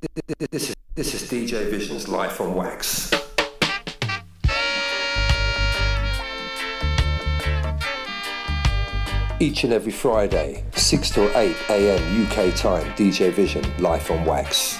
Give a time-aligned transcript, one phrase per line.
[0.00, 3.10] This is, this is DJ Vision's Life on Wax.
[9.38, 14.78] Each and every Friday, 6 to 8 am UK time, DJ Vision, Life on Wax.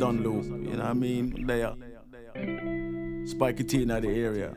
[0.00, 0.22] Mr.
[0.22, 1.46] Dunlop, you know what I mean?
[1.46, 1.74] There.
[3.26, 4.56] Spikey Tee in the area.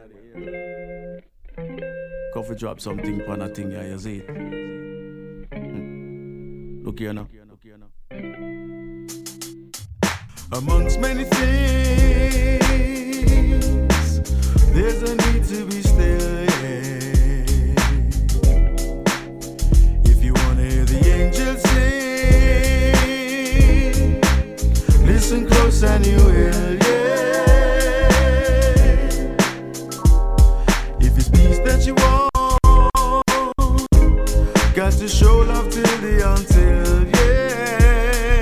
[2.34, 4.30] Coffee drop something on a thing, yeah, you see it.
[5.54, 6.84] Hmm.
[6.86, 7.28] Look here now.
[10.52, 12.64] Amongst many things,
[14.72, 16.44] there's a need to be still.
[16.48, 17.03] If
[25.24, 27.38] Listen close and you will, yeah.
[31.00, 32.30] If it's peace that you want,
[34.76, 38.42] got to show love till the until, yeah.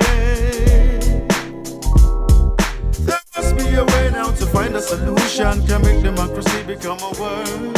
[3.06, 7.12] There must be a way now to find a solution, can make democracy become a
[7.22, 7.78] word.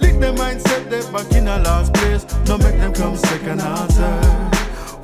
[0.00, 2.24] Lick their mindset, they're back in a last place.
[2.44, 4.41] Don't make them come second third.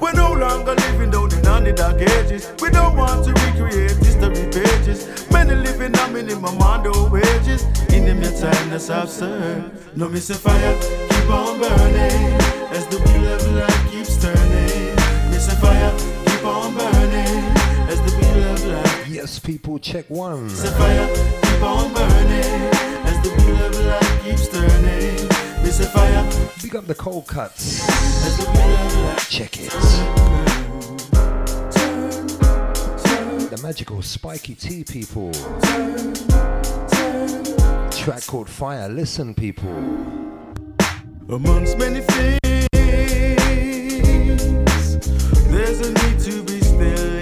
[0.00, 2.52] We're no longer living down in the dark ages.
[2.60, 5.28] We don't want to recreate history pages.
[5.30, 7.64] Many living on minimum under wages.
[7.92, 9.97] In the meantime, that's absurd.
[9.97, 12.20] No miss a fire, keep on burning.
[12.76, 14.94] As the wheel of life keeps turning.
[15.31, 15.92] Miss a fire,
[16.26, 17.42] keep on burning.
[17.91, 19.08] As the wheel of life.
[19.08, 20.44] Yes, people, check one.
[20.44, 21.08] Miss a fire,
[21.42, 22.54] keep on burning.
[23.10, 25.18] As the wheel of life keeps turning.
[25.69, 26.25] Miss a fire.
[26.62, 27.87] Big up the cold cuts.
[29.29, 29.71] Check it.
[33.51, 35.31] The magical Spikey Tee people.
[37.91, 38.89] Track called Fire.
[38.89, 39.69] Listen, people.
[41.29, 42.39] Amongst many things,
[45.50, 47.18] there's a need to be still.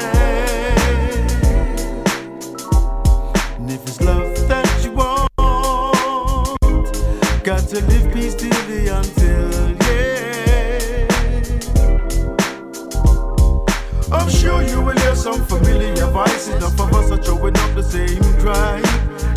[3.56, 5.28] And if it's love that you want,
[7.44, 11.08] got to live peace till the until, yeah.
[14.12, 16.54] I'm sure you will hear some familiar voices.
[16.54, 18.80] Enough of us are throwing up the same cry.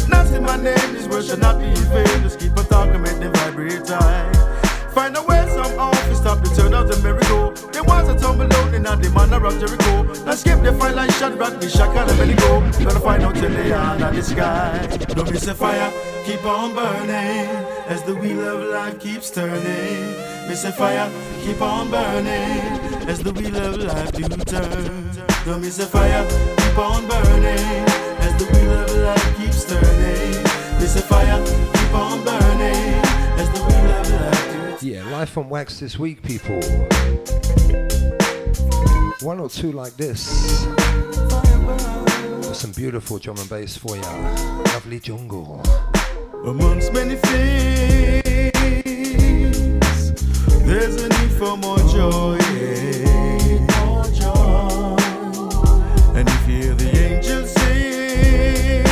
[0.08, 2.24] Nancy, my name is should not be in vain.
[2.24, 4.61] Just keep on talking, make them vibrate high.
[4.94, 7.54] Find a way somehow to stop the turn of the merry-go.
[7.72, 10.04] They want to tumble down in the manner of Jericho.
[10.26, 12.60] Now skip the fire like shot, rock, me shock, and let go.
[12.84, 14.88] Gotta find out till they are in the sky.
[15.16, 15.92] Don't miss a fire,
[16.26, 17.48] keep on burning
[17.88, 20.16] as the wheel of life keeps turning.
[20.50, 21.10] Miss a fire,
[21.42, 25.10] keep on burning as the wheel of life do turn.
[25.46, 26.28] Don't miss a fire,
[26.58, 27.88] keep on burning
[28.20, 30.44] as the wheel of life keeps turning.
[30.80, 32.61] Miss a fire, keep on burning
[34.84, 36.60] Yeah, life on wax this week, people.
[39.22, 40.66] One or two like this.
[42.26, 44.12] With some beautiful drum and bass for ya.
[44.74, 45.62] Lovely jungle.
[46.46, 48.52] Amongst many things,
[50.66, 52.40] there's a need for more joy.
[53.86, 54.98] More joy.
[56.18, 58.86] And if you hear the angels sing,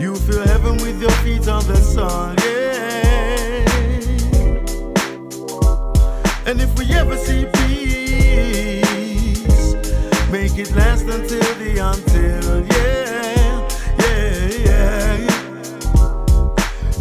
[0.00, 2.36] you feel heaven with your feet on the sun.
[2.44, 2.65] Yeah.
[6.46, 8.84] And if we ever see peace,
[10.30, 12.64] make it last until the until.
[12.66, 15.42] Yeah, yeah, yeah.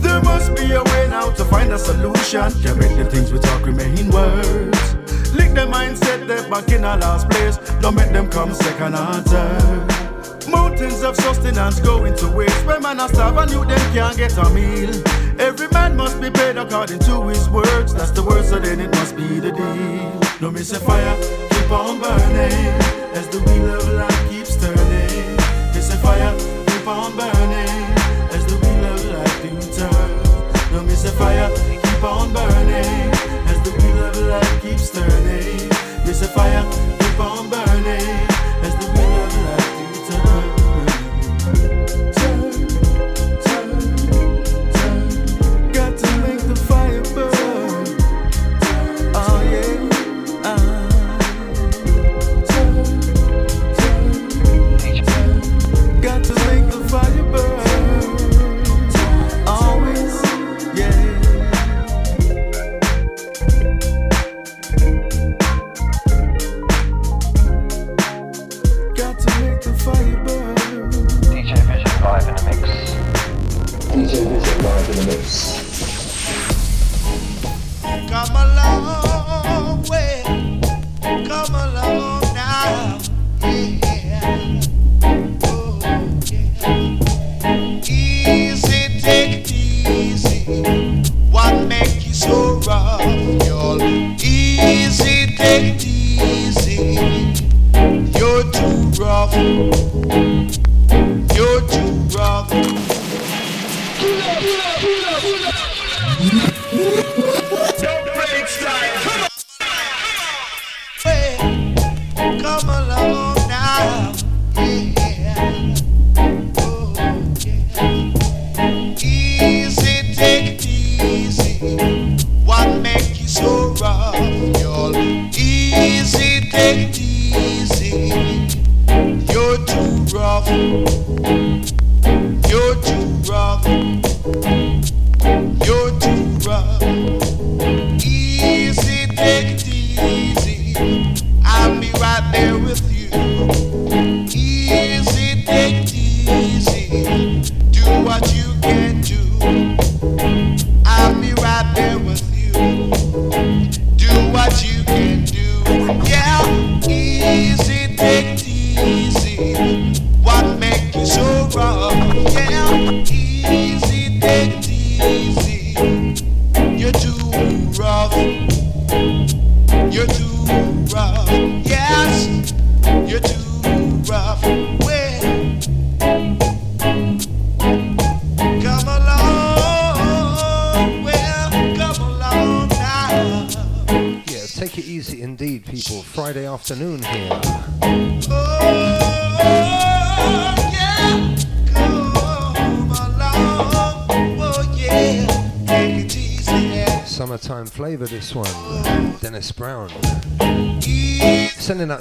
[0.01, 2.51] There must be a way now to find a solution.
[2.63, 4.95] Can't make the things we talk remain words.
[5.35, 7.57] Lick the mindset they back in our last place.
[7.81, 9.94] Don't make them come second or third.
[10.47, 12.65] Mountains of sustenance going to waste.
[12.65, 14.91] When man starve starving, you them can't get a meal.
[15.39, 17.93] Every man must be paid according to his works.
[17.93, 20.19] That's the word, so then it must be the deal.
[20.41, 21.15] No miss a fire,
[21.49, 22.73] keep on burning
[23.15, 25.35] as the wheel of life keeps turning.
[25.73, 26.33] Miss a fire,
[26.67, 27.85] keep on burning
[28.35, 30.71] as the wheel of life do turn.
[30.71, 33.11] No miss a fire, keep on burning
[33.47, 35.69] as the wheel of life keeps turning.
[36.05, 36.63] Miss a fire,
[36.99, 38.34] keep on burning.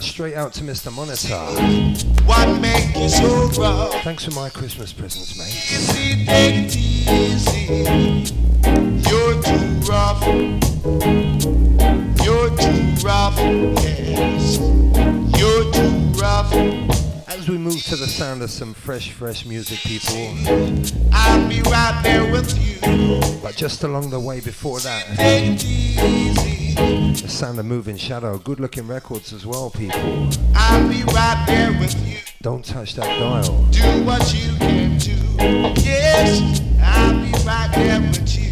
[0.05, 0.93] Straight out to Mr.
[0.93, 1.39] Monitor.
[2.25, 3.93] What make you so rough?
[4.03, 5.47] Thanks for my Christmas presents, mate.
[5.47, 8.35] See, take it easy.
[9.09, 10.23] You're too rough.
[12.23, 13.37] You're too rough.
[13.39, 14.59] Yes.
[15.39, 16.53] You're too rough.
[17.29, 20.35] As we move to the sound of some fresh, fresh music, people.
[21.13, 23.21] I'll be right there with you.
[23.43, 26.54] But just along the way before that, Take it easy.
[27.45, 28.39] The sound of Moving Shadow.
[28.39, 30.31] Good looking records as well, people.
[30.55, 32.17] I'll be right there with you.
[32.41, 33.67] Don't touch that dial.
[33.71, 35.13] Do what you can do.
[35.83, 38.49] Yes, I'll be right there with you.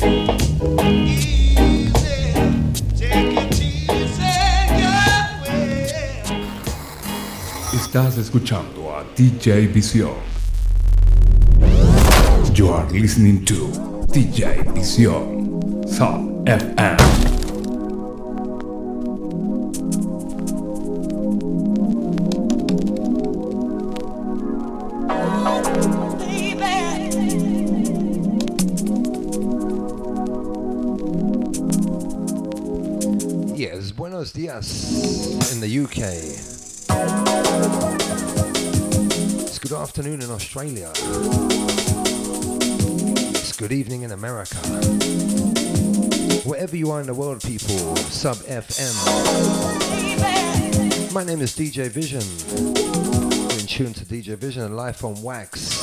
[1.09, 1.93] Easy.
[2.95, 4.33] Take it easy.
[4.83, 5.89] Your way.
[7.73, 10.17] Estás escuchando a DJ Visión.
[12.55, 13.69] You are listening to
[14.13, 15.83] DJ Visión.
[15.89, 17.02] Sub FM.
[48.73, 48.95] FM.
[51.13, 52.23] My name is DJ Vision.
[52.57, 55.79] You're in tune to DJ Vision and Life on Wax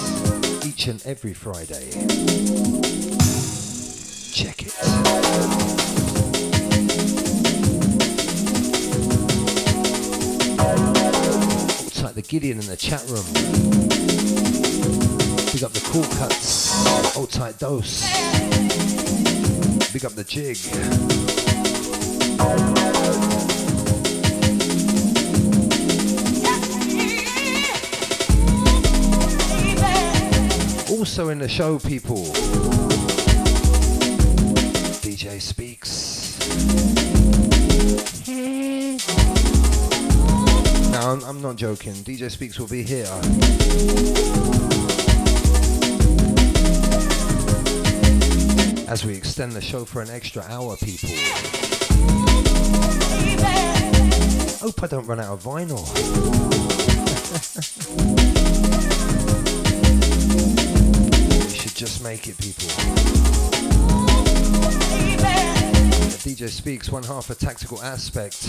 [0.65, 1.91] each and every Friday.
[4.33, 4.73] Check it.
[12.01, 13.25] Like the Gideon in the chat room.
[15.53, 17.15] Big up the cool cuts.
[17.15, 18.01] Old tight dose.
[19.93, 20.57] Big up the jig.
[31.19, 32.23] Also in the show, people.
[35.01, 36.37] DJ Speaks.
[40.91, 41.93] No, I'm, I'm not joking.
[41.93, 43.05] DJ Speaks will be here.
[48.89, 51.09] As we extend the show for an extra hour, people.
[54.59, 55.79] Hope I don't run out of vinyl.
[61.45, 62.67] we should just make it, people.
[66.19, 68.43] DJ Speaks, one half a tactical aspect.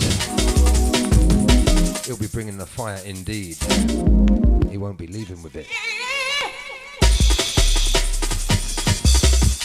[2.07, 3.57] He'll be bringing the fire indeed.
[4.71, 5.67] He won't be leaving with it.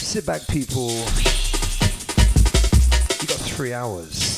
[0.00, 0.90] Sit back, people.
[3.20, 4.35] You got three hours.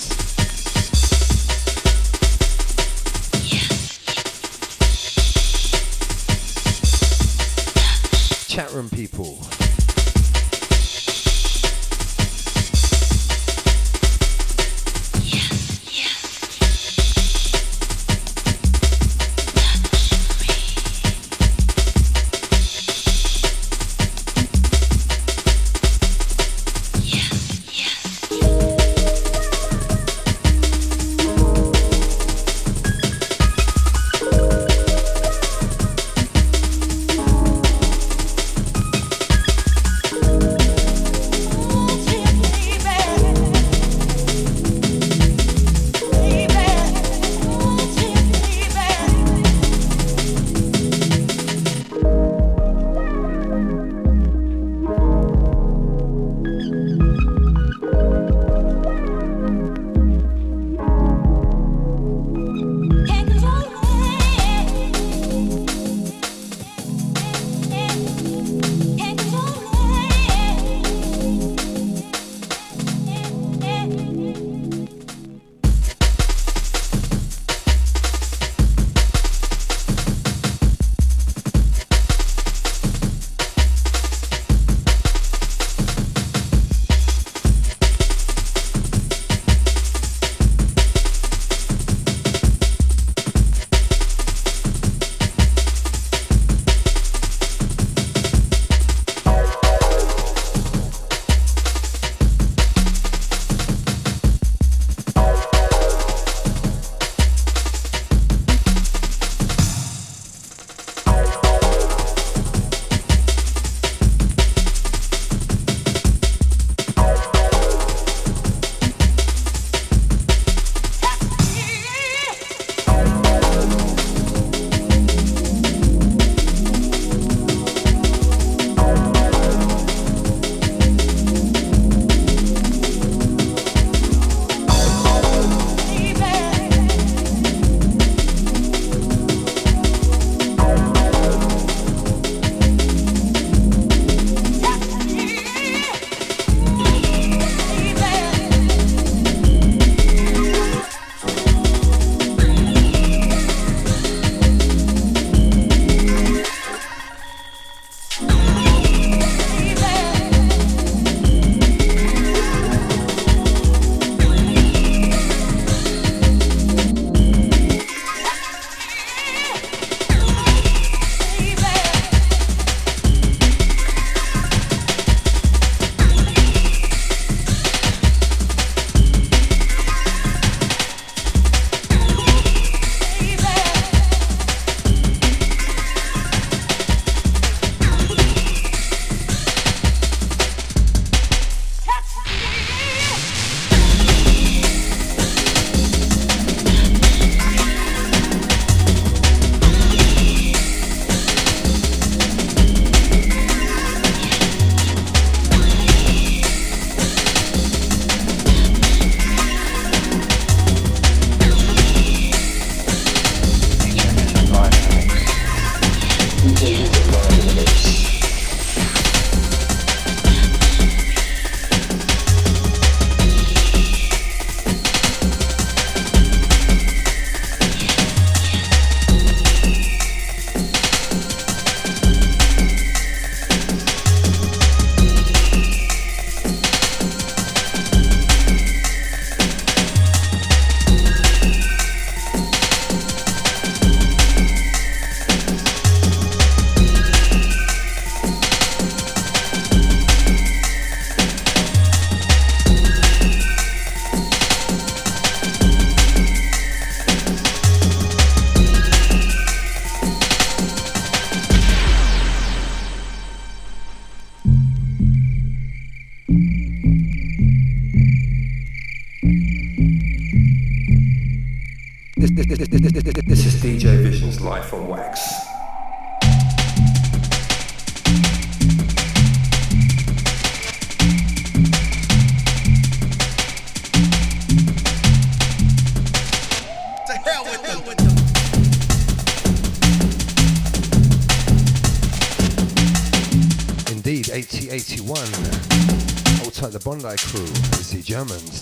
[8.48, 9.38] Chat room people.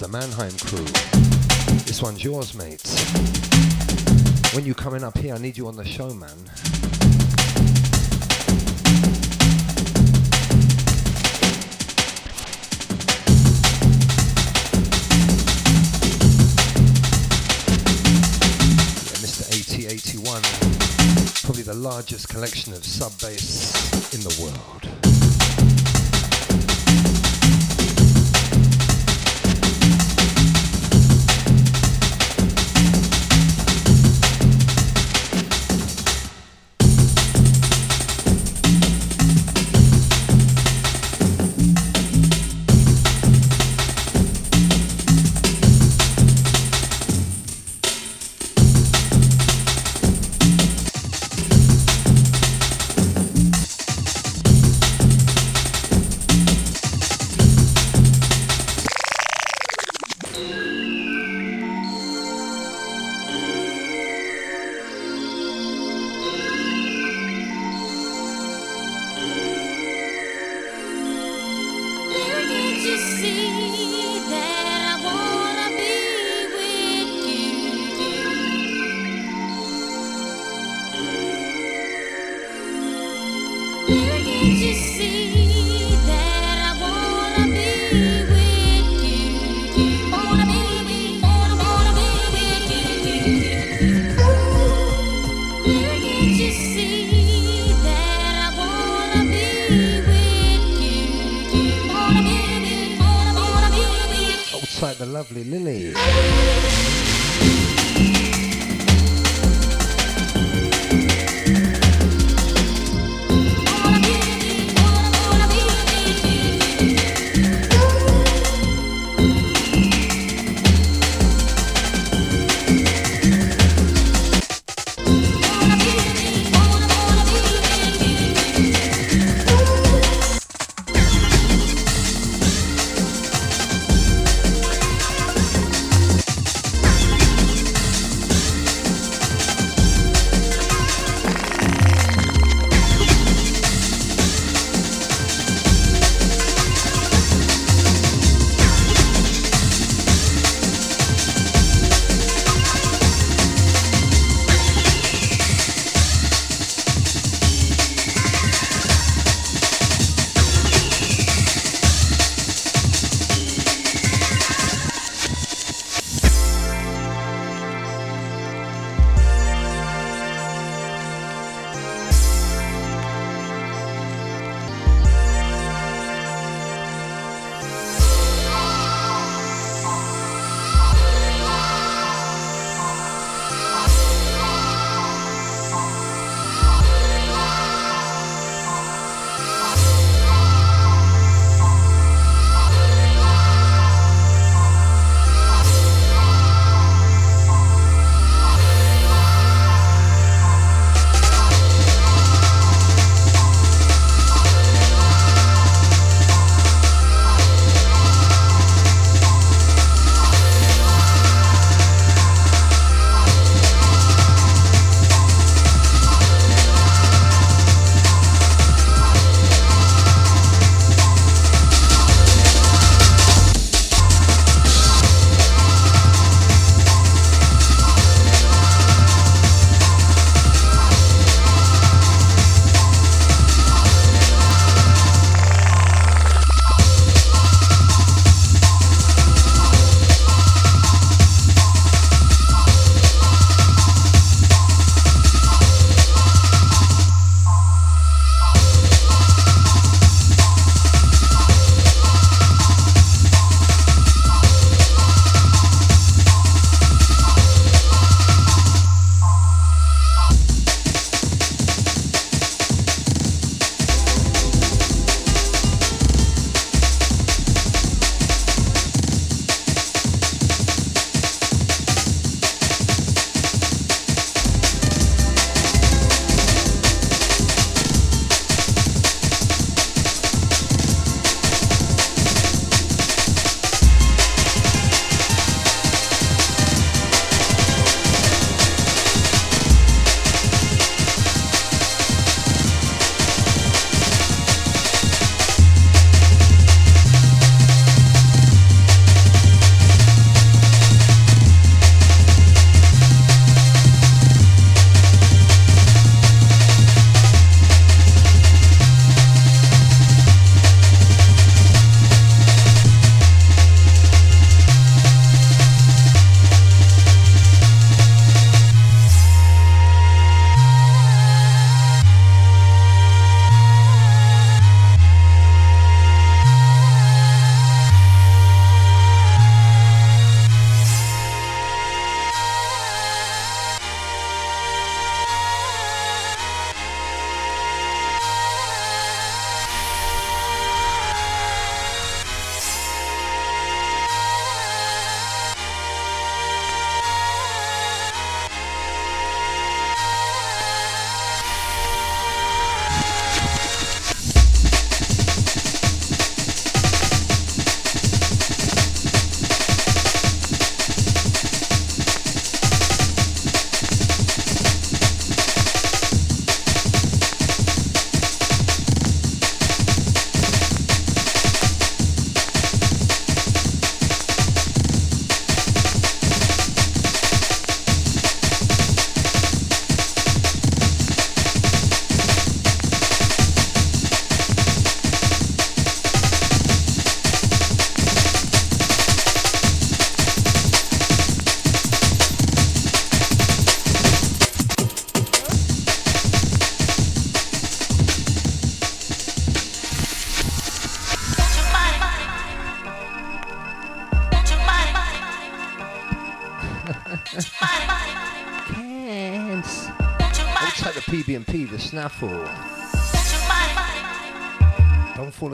[0.07, 0.85] The Mannheim crew.
[1.85, 2.83] This one's yours, mate.
[4.55, 6.66] When you coming up here, I need you on the show, man.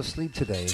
[0.03, 0.67] Asleep today.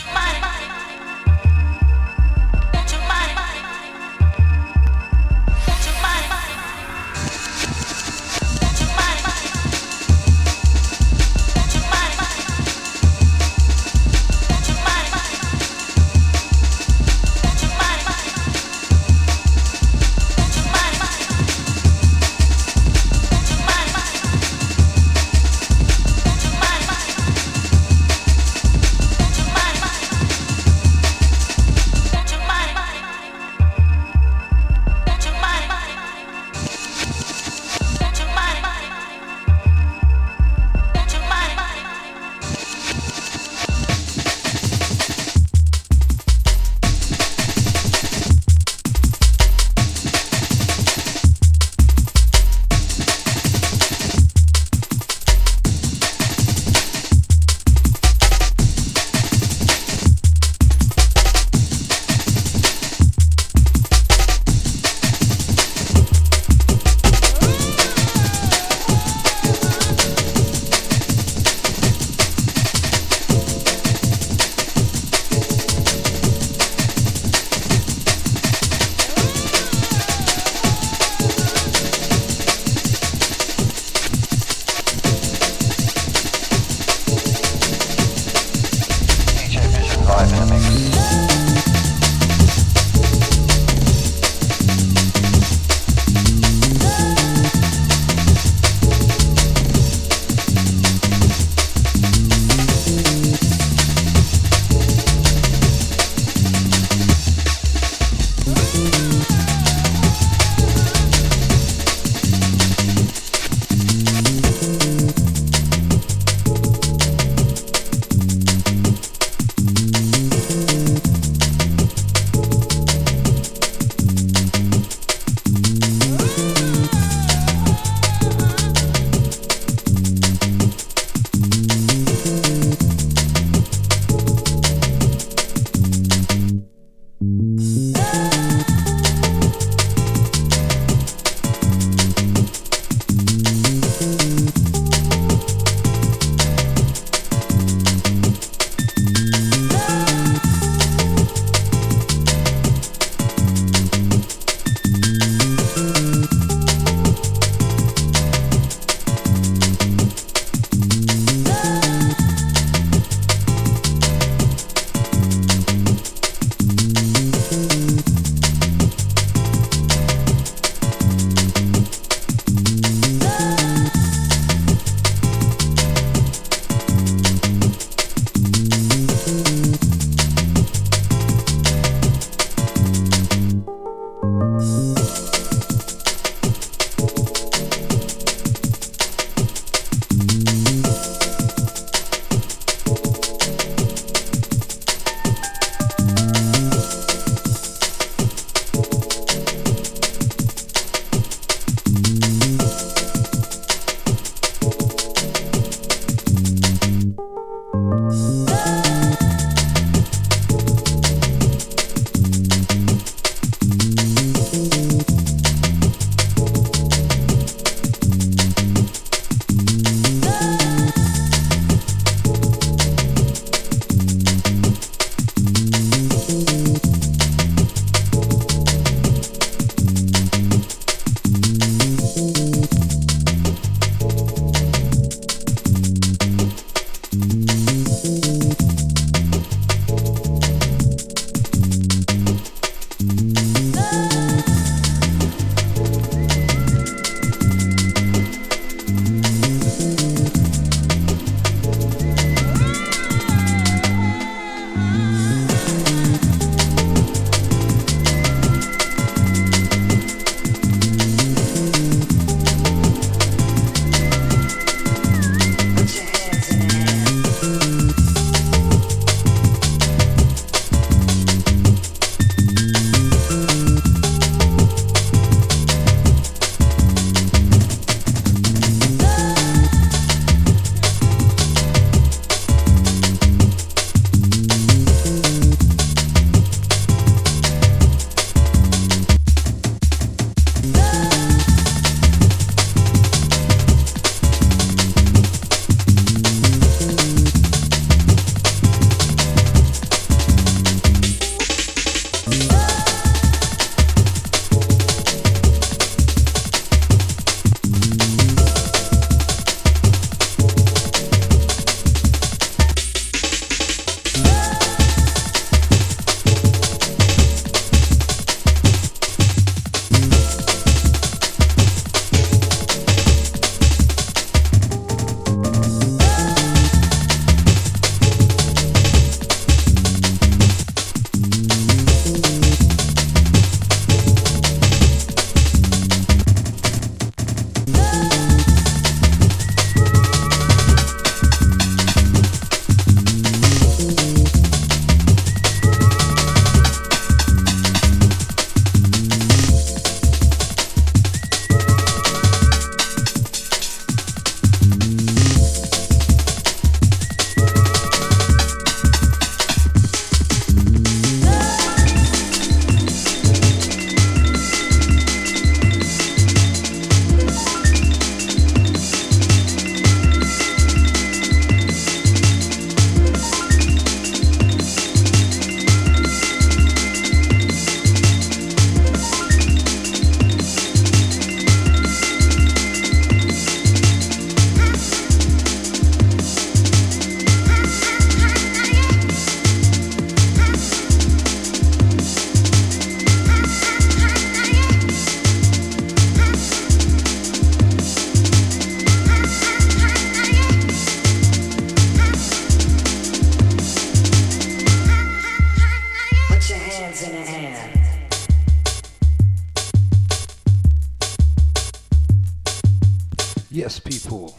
[413.51, 414.35] Jungle.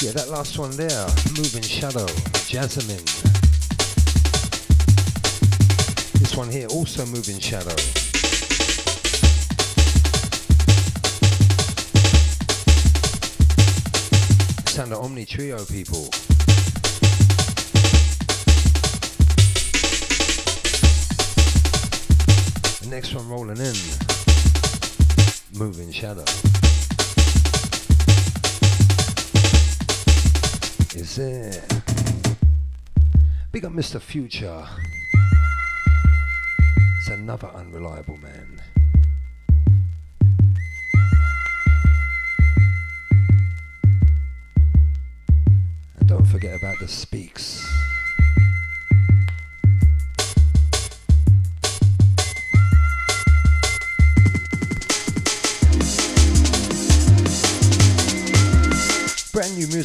[0.00, 2.06] Yeah, that last one there, Moving Shadow,
[2.46, 3.04] Jasmine.
[6.18, 7.76] This one here, also Moving Shadow.
[14.70, 16.10] Sound Omni Trio people.
[22.90, 23.74] Next one rolling in,
[25.58, 26.22] Moving Shadow.
[30.94, 31.82] Is it?
[33.50, 34.00] Big up Mr.
[34.00, 34.64] Future.
[36.98, 38.62] It's another unreliable man.
[45.98, 47.75] And don't forget about the speaks.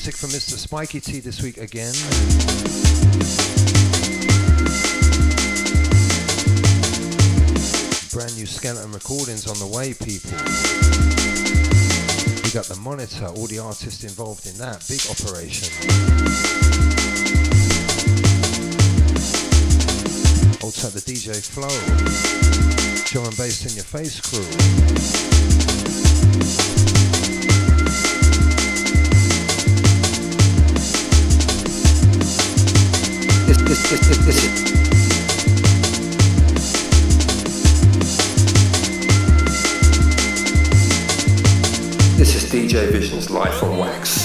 [0.03, 0.57] Music from Mr.
[0.57, 1.93] Spikey Tee this week again.
[8.11, 10.33] Brand new skeleton recordings on the way, people.
[12.41, 15.69] We got the monitor, all the artists involved in that big operation.
[20.63, 21.69] Also the DJ Flow,
[23.05, 25.61] drum and bass in your face crew.
[33.91, 34.08] This,
[42.36, 44.20] is DJ Vision's Live from Wax.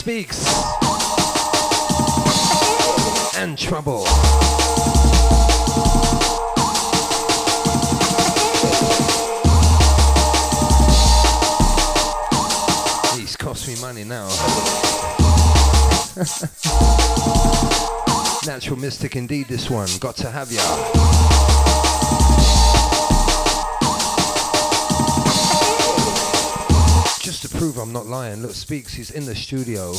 [0.00, 0.46] Speaks.
[3.36, 4.04] And Trouble.
[13.14, 14.26] These cost me money now.
[18.46, 19.90] Natural Mystic indeed, this one.
[20.00, 21.69] Got to have ya.
[27.60, 29.92] Prove I'm not lying, look, Speaks, he's in the studio.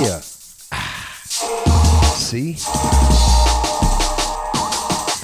[0.00, 0.20] Here.
[2.16, 2.54] See?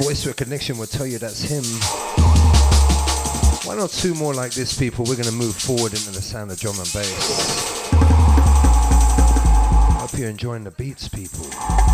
[0.00, 1.64] Voice recognition will tell you that's him.
[3.66, 5.04] Why not two more like this, people?
[5.04, 7.90] We're going to move forward into the sound of drum and bass.
[9.98, 11.87] Hope you're enjoying the beats, people.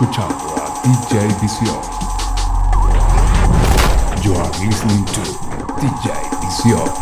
[0.00, 1.78] Escuchando a DJ Visión.
[4.22, 5.20] You are listening to
[5.76, 6.99] DJ Visión.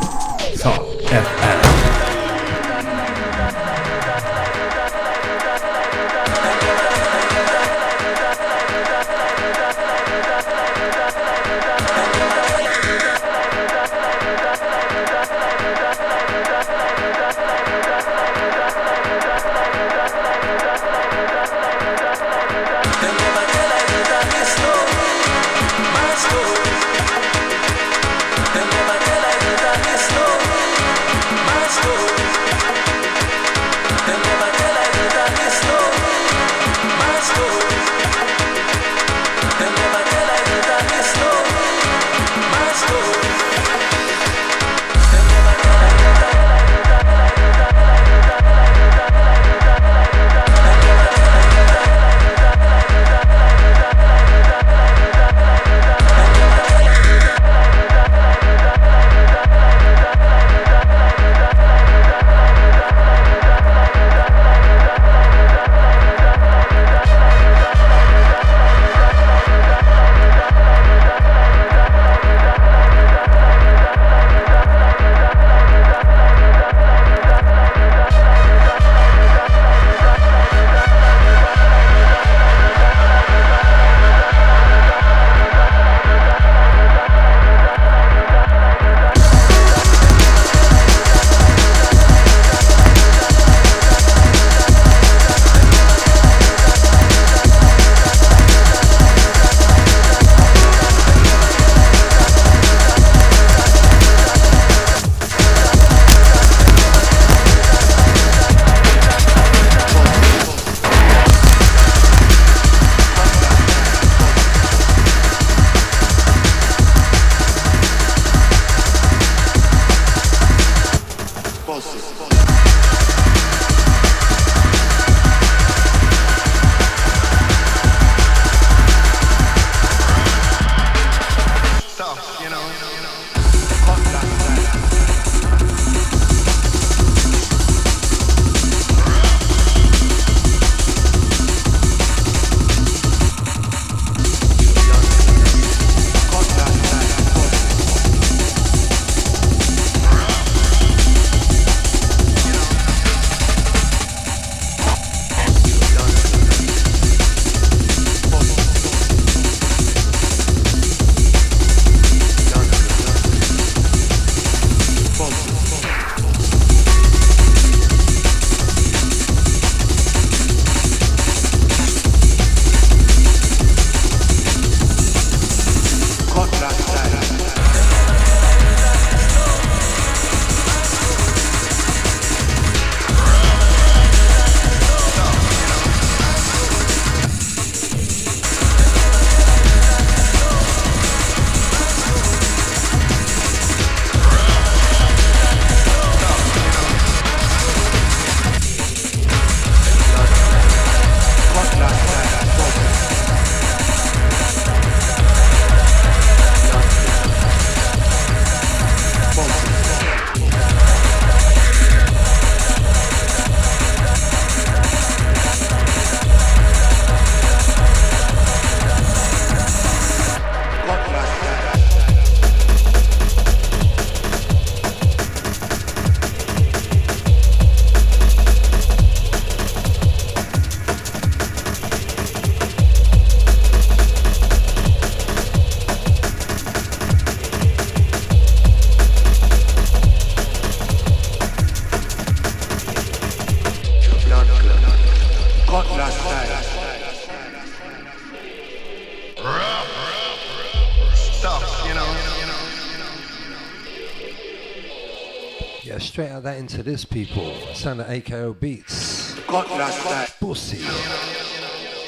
[256.68, 257.54] into this, people.
[257.72, 259.34] Sound of AKO Beats.
[259.46, 260.34] That.
[260.38, 260.84] Pussy.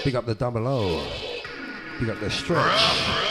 [0.04, 1.02] Big up the double O.
[1.98, 3.29] Big up the stretch.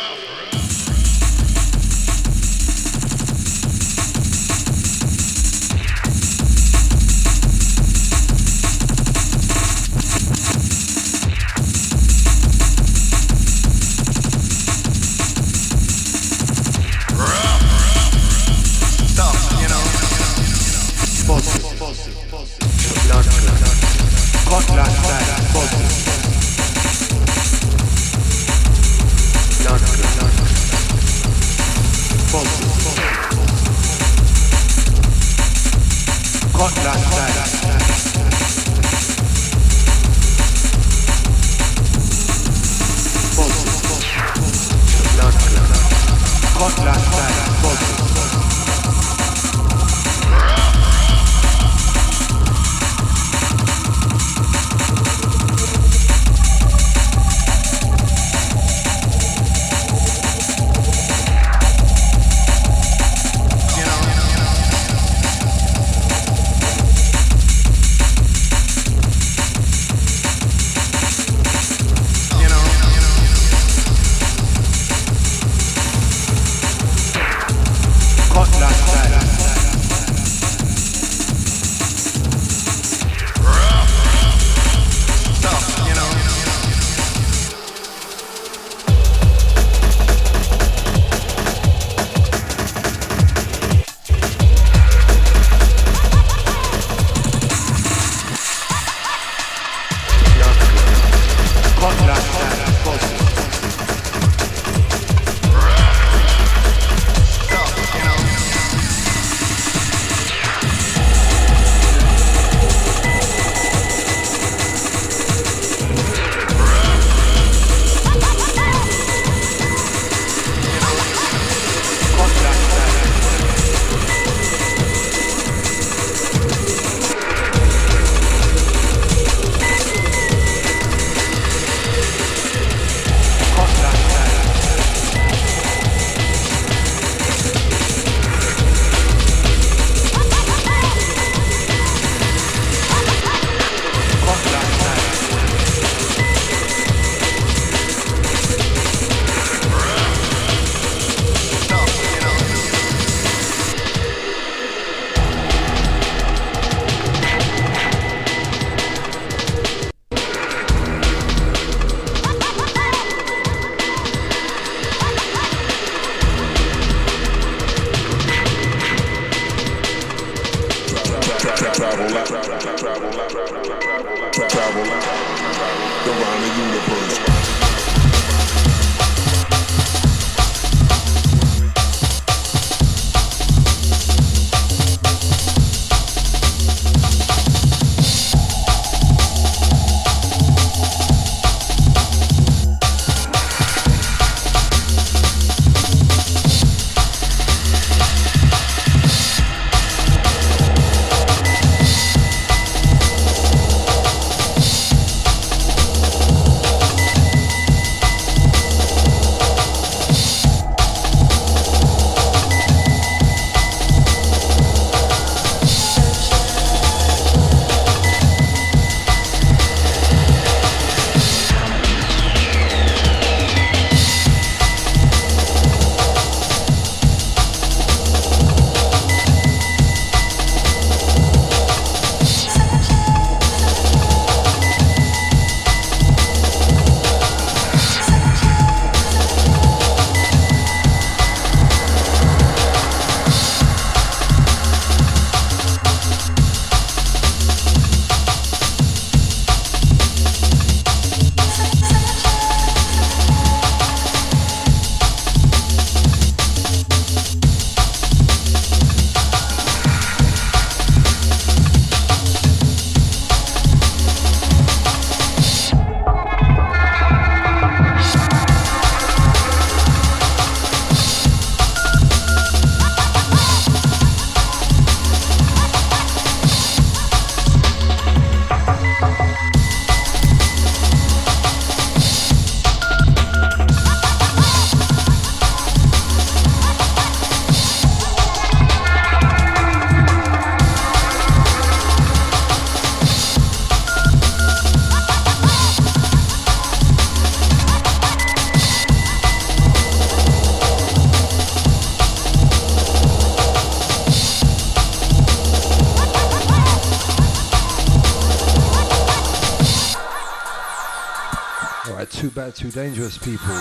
[312.70, 313.55] Too Dangerous people.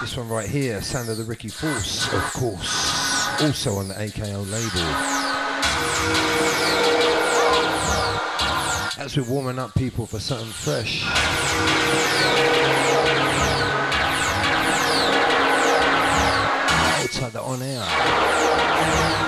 [0.00, 3.40] This one right here, Sound of the Ricky Force, of course.
[3.40, 4.82] Also on the AKO label.
[8.98, 11.04] As we're warming up people for something fresh.
[17.02, 19.21] Outside the on air.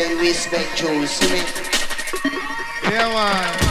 [0.00, 1.42] Say respect you, see me?
[2.84, 3.69] Yeah, man.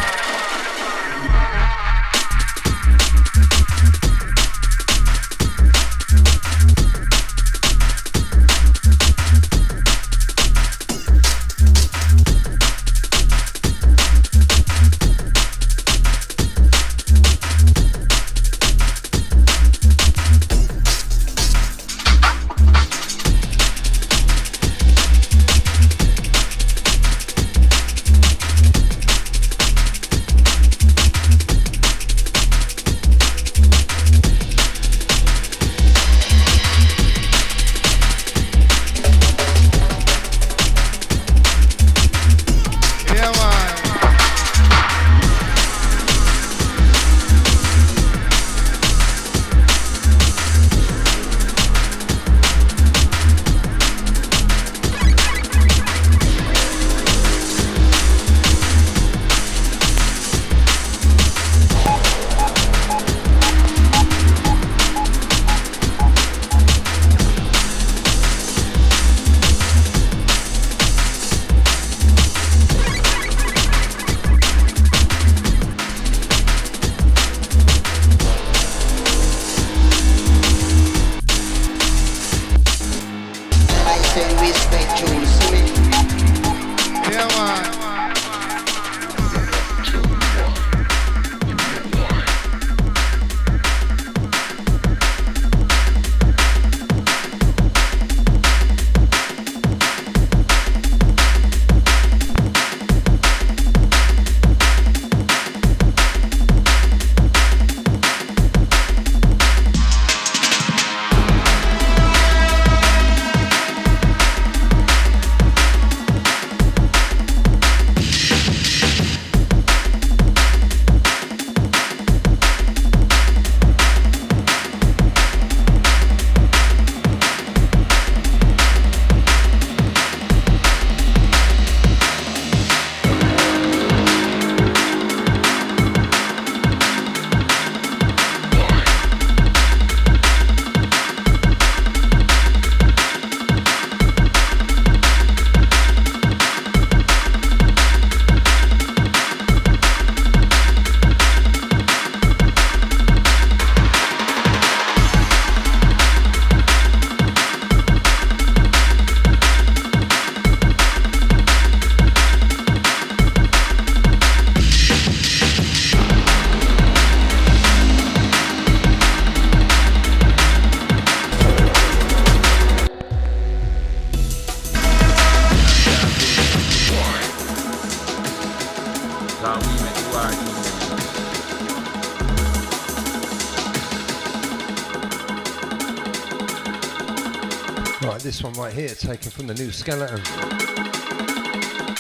[189.40, 190.20] From the new skeleton.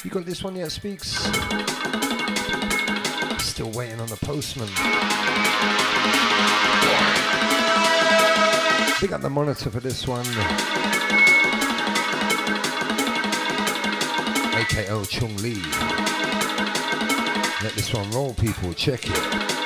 [0.03, 1.07] You got this one yet, Speaks?
[3.41, 4.67] Still waiting on the postman.
[8.99, 10.25] Big up the monitor for this one.
[14.55, 15.63] AKO Chung Lee.
[17.63, 18.73] Let this one roll, people.
[18.73, 19.58] Check it.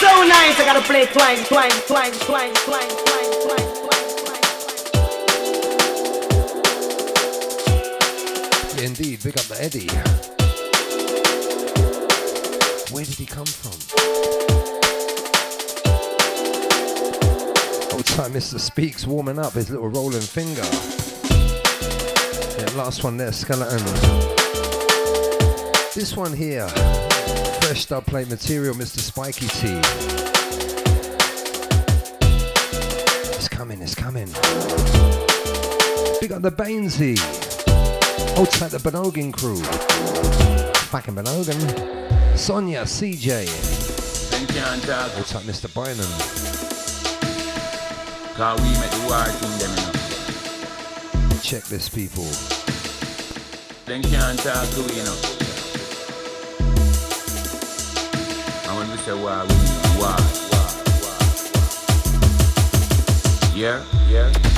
[0.00, 0.56] So nice.
[0.58, 1.06] I gotta play
[8.84, 9.88] indeed, big up the Eddie.
[12.94, 13.72] Where did he come from?
[17.92, 18.60] Old time Mr.
[18.60, 20.62] Speaks warming up his little rolling finger.
[22.56, 24.43] Yeah, last one there, skeleton.
[25.94, 26.66] This one here,
[27.60, 28.98] fresh dub plate material, Mr.
[28.98, 29.78] Spikey Tee.
[33.36, 34.26] It's coming, it's coming.
[36.20, 37.16] Big up the Bainesy.
[38.34, 39.62] Hold tight the Benogin crew.
[40.88, 42.36] Fucking Benogan.
[42.36, 43.46] Sonia, CJ.
[45.14, 45.72] Hold tight Mr.
[45.72, 46.10] Bynum.
[48.34, 49.72] Cause we make the war thing them,
[51.30, 51.38] know.
[51.38, 52.24] Check this, people.
[53.86, 55.53] Them can't talk to you know.
[58.98, 59.48] say why, we
[59.98, 60.16] why,
[60.50, 60.66] why,
[61.02, 61.18] why, why.
[63.54, 64.53] Yeah, yeah.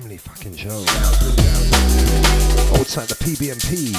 [0.00, 0.78] family fucking show.
[2.78, 3.90] Old the PBMP.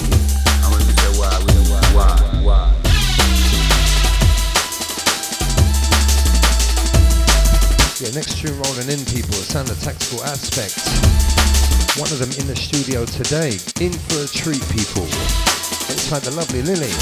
[7.99, 9.35] Yeah, next tune rolling in, people.
[9.43, 10.79] It's under tactical aspect.
[11.99, 13.59] One of them in the studio today.
[13.83, 15.03] In for a treat, people.
[15.91, 16.93] Outside the lovely Lily.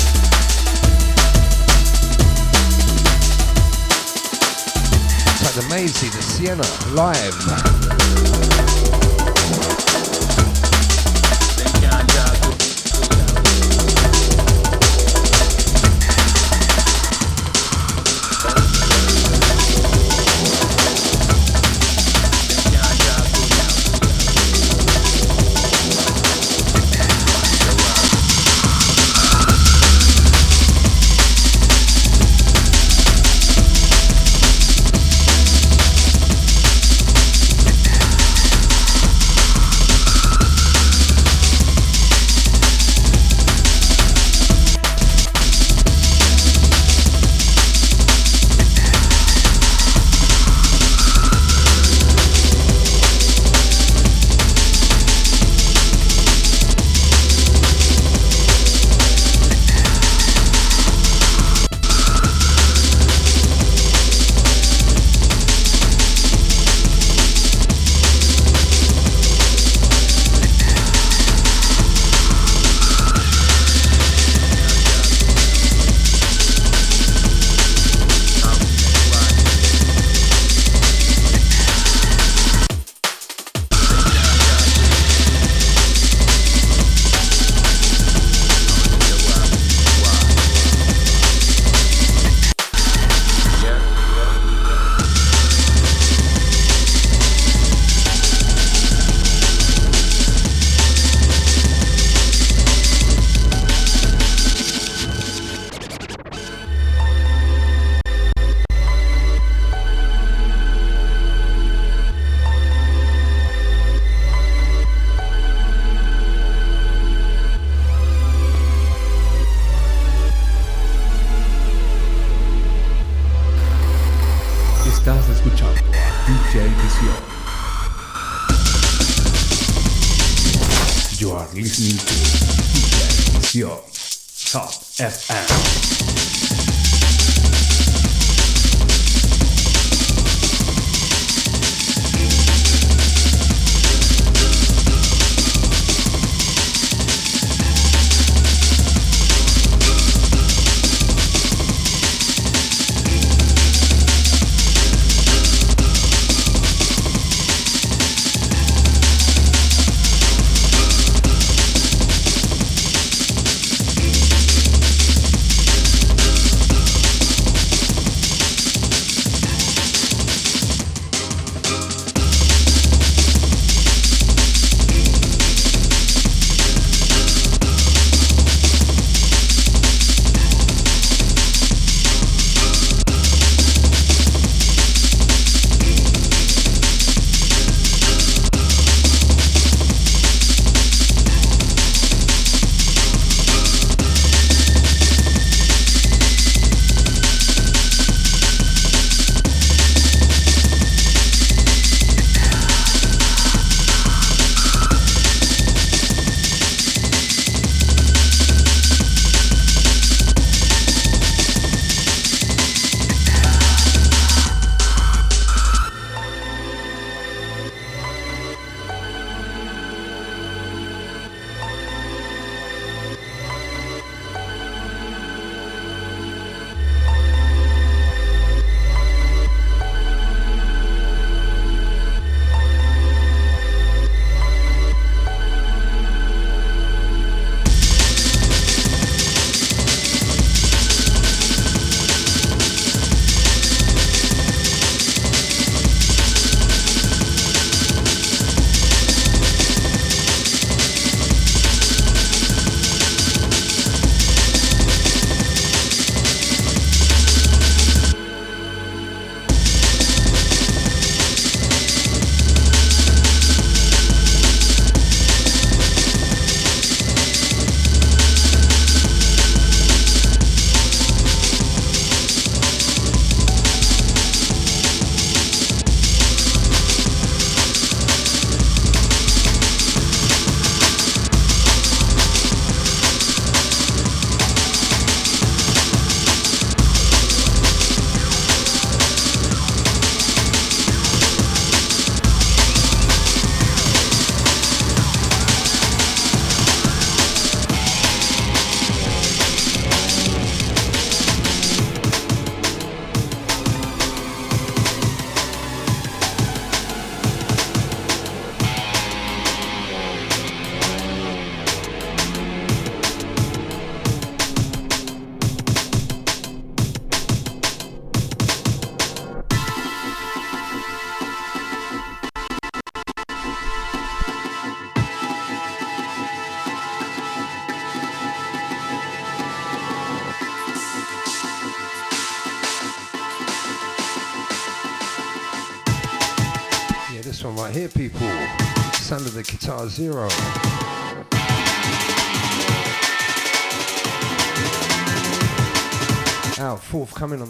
[5.55, 6.61] the Maisie, the Sienna,
[6.93, 7.96] live.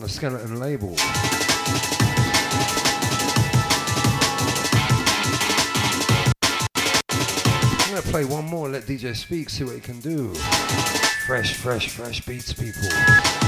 [0.07, 0.95] The Skeleton label.
[7.81, 10.34] I'm gonna play one more, let DJ speak, see what he can do.
[11.25, 13.47] Fresh, fresh, fresh beats, people.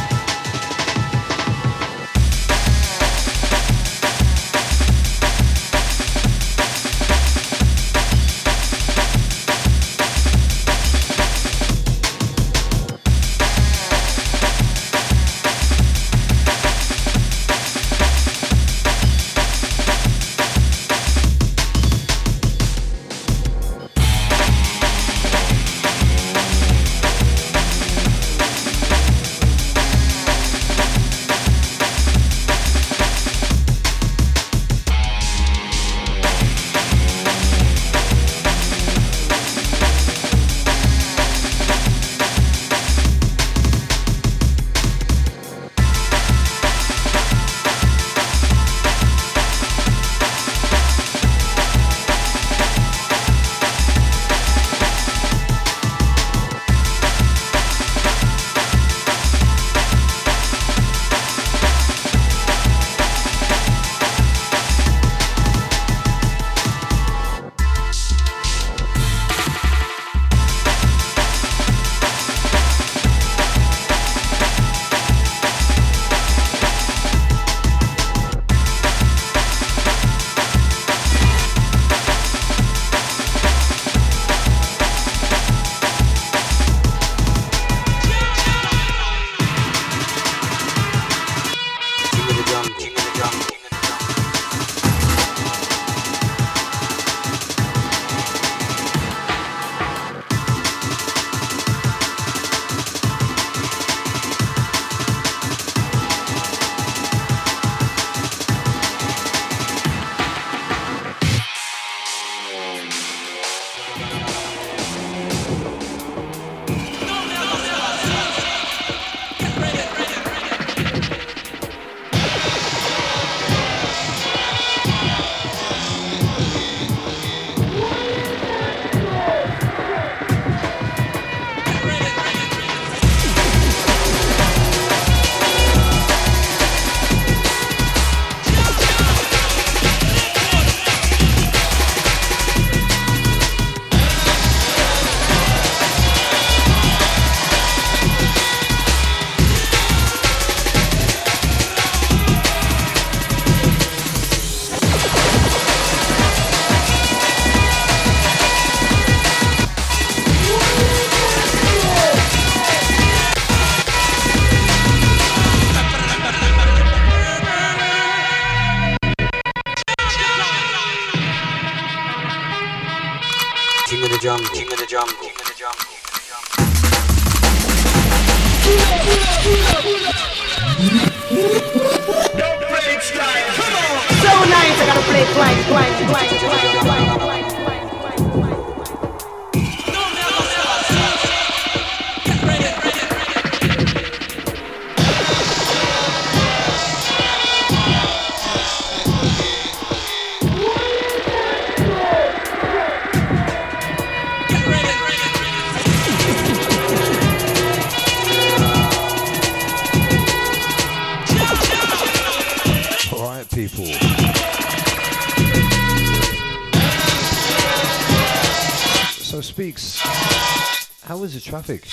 [221.61, 221.86] Traffic?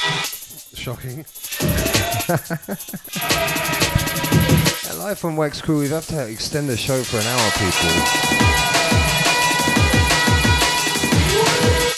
[0.74, 1.24] Shocking.
[4.98, 7.90] Live from Wax Crew, we've had to extend the show for an hour, people.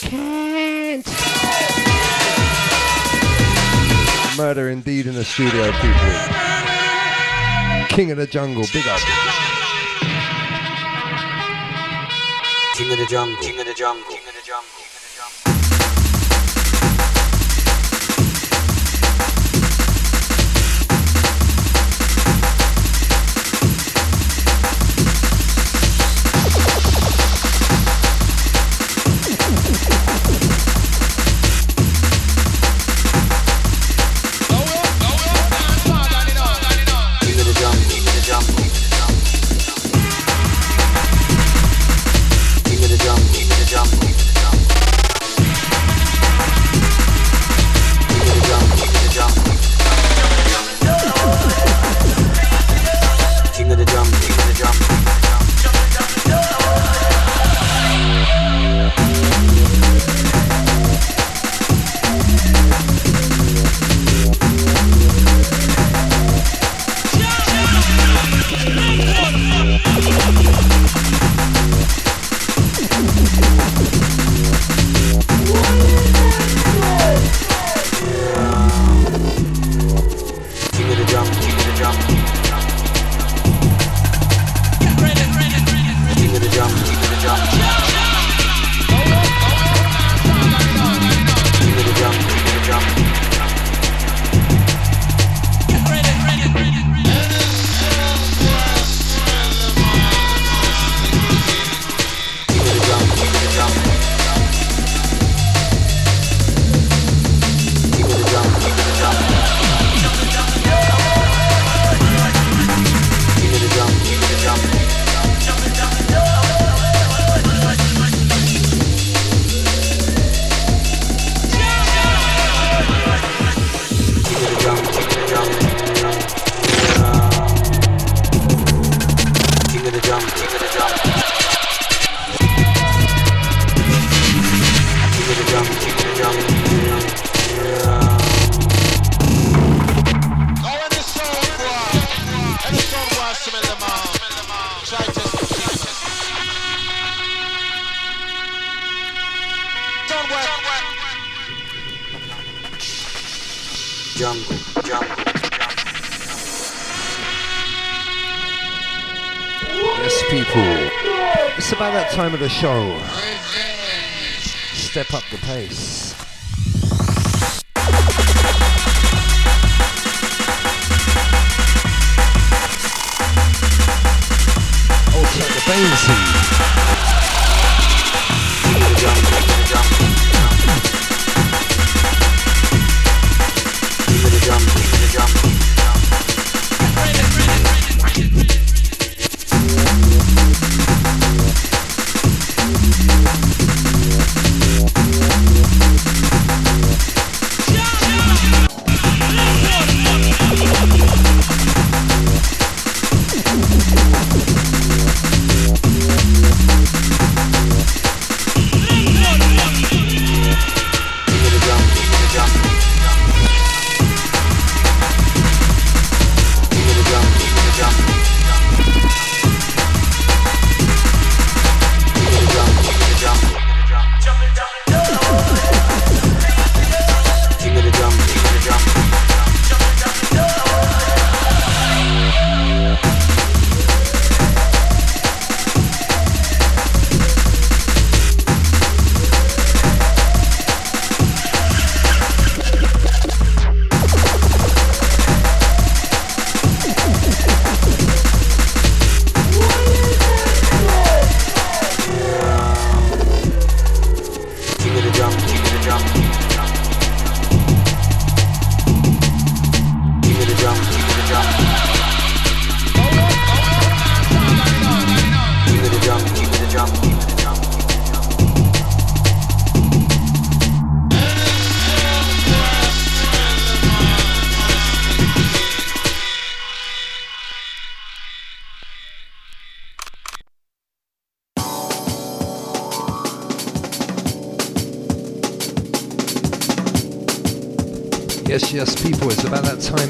[0.08, 1.06] Can't.
[4.36, 6.12] Murder indeed in the studio, people.
[7.88, 9.00] King of the jungle, big up.
[12.74, 13.42] King of the jungle.
[13.42, 14.18] King of the jungle.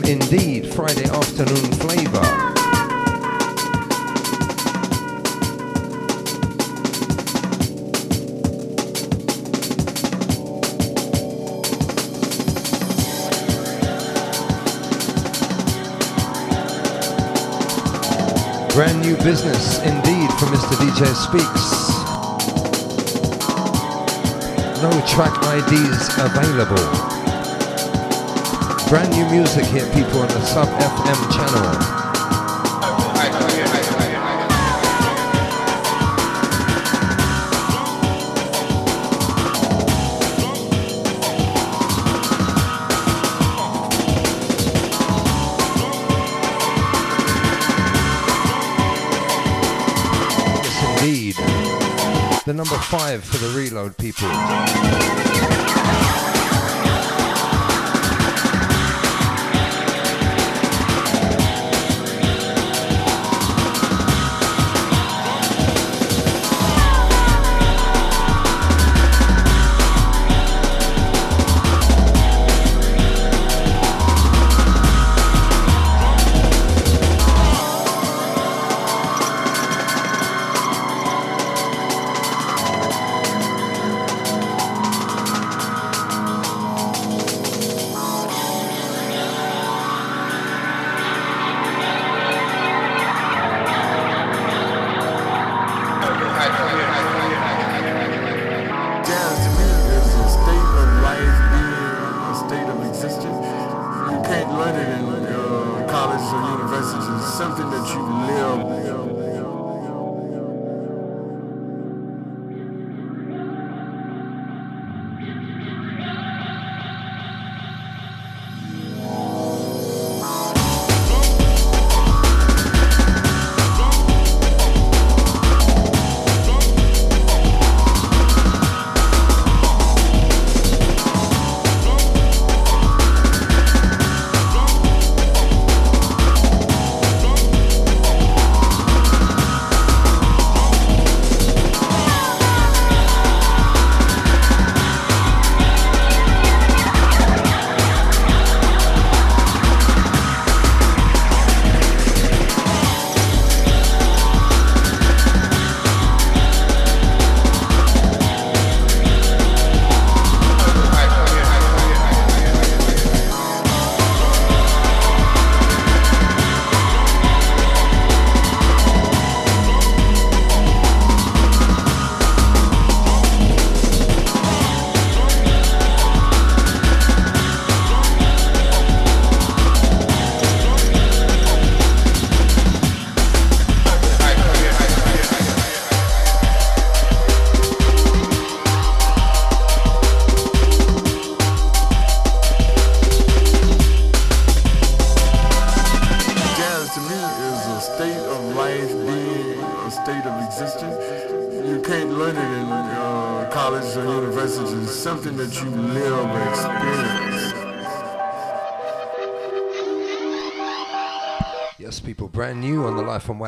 [0.08, 0.66] Indeed.
[0.72, 2.22] Friday afternoon flavor.
[18.72, 20.74] Brand new business indeed from Mr.
[20.80, 21.68] DJ Speaks.
[24.82, 27.17] No track IDs available.
[28.88, 31.98] Brand new music here, people, on the Sub FM channel.
[52.46, 54.26] The number five for the reload, people.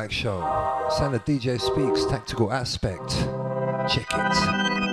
[0.01, 0.41] Wax show.
[1.13, 3.11] Of DJ Speaks, Tactical Aspect.
[3.87, 4.90] Check it.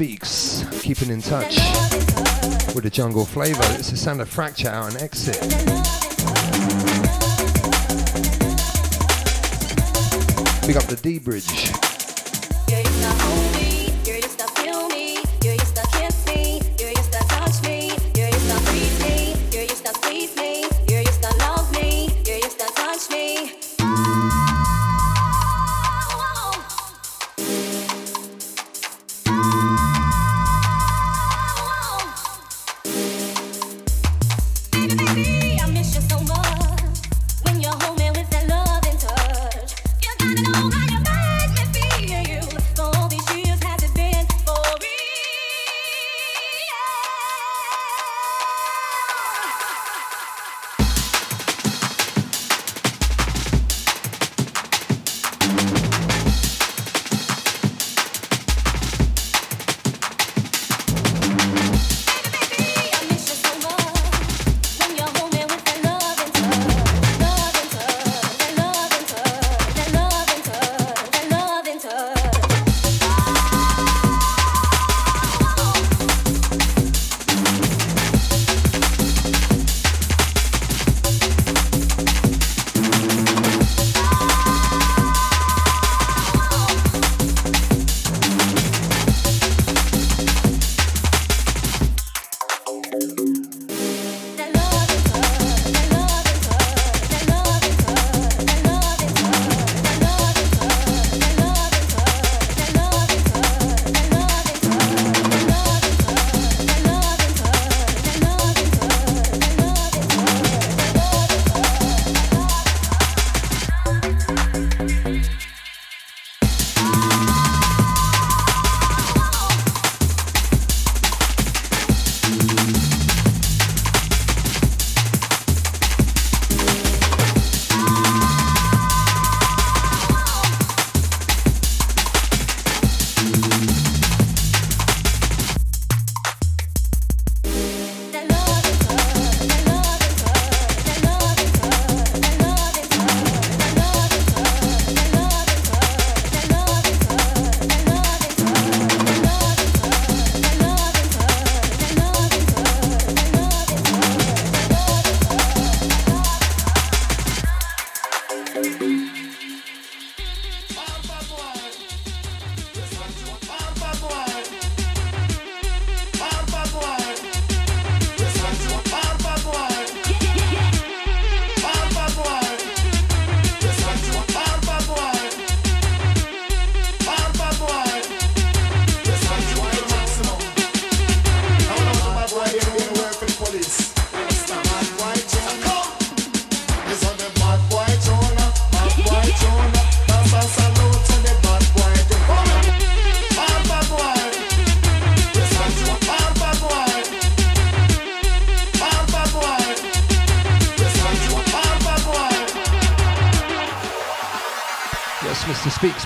[0.00, 1.58] Speaks, keeping in touch
[2.74, 3.60] with the jungle flavor.
[3.74, 5.38] It's the sound of Fracture out and exit.
[10.66, 11.89] Big up the dBridge.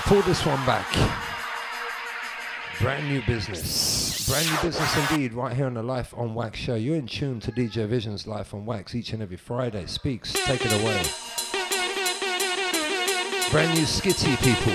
[0.05, 0.85] Pull this one back.
[2.79, 4.29] Brand new business.
[4.29, 6.75] Brand new business indeed, right here on the Life on Wax show.
[6.75, 9.85] You're in tune to DJ Vision's Life on Wax each and every Friday.
[9.87, 11.01] Speaks, take it away.
[13.51, 14.73] Brand new skitty people.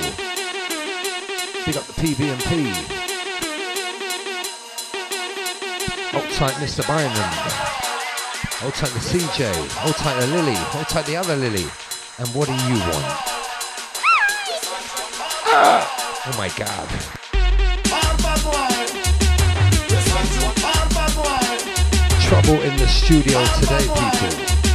[1.65, 2.97] Big up the PB&P.
[6.40, 6.86] Mr.
[6.86, 7.12] Bynum.
[8.61, 9.69] Hold tight the CJ.
[9.78, 10.55] Hold tight the Lily.
[10.55, 11.66] Hold tight the other Lily.
[12.19, 13.30] And what do you want?
[16.32, 16.89] Oh my god.
[22.23, 24.69] Trouble in the studio today, people.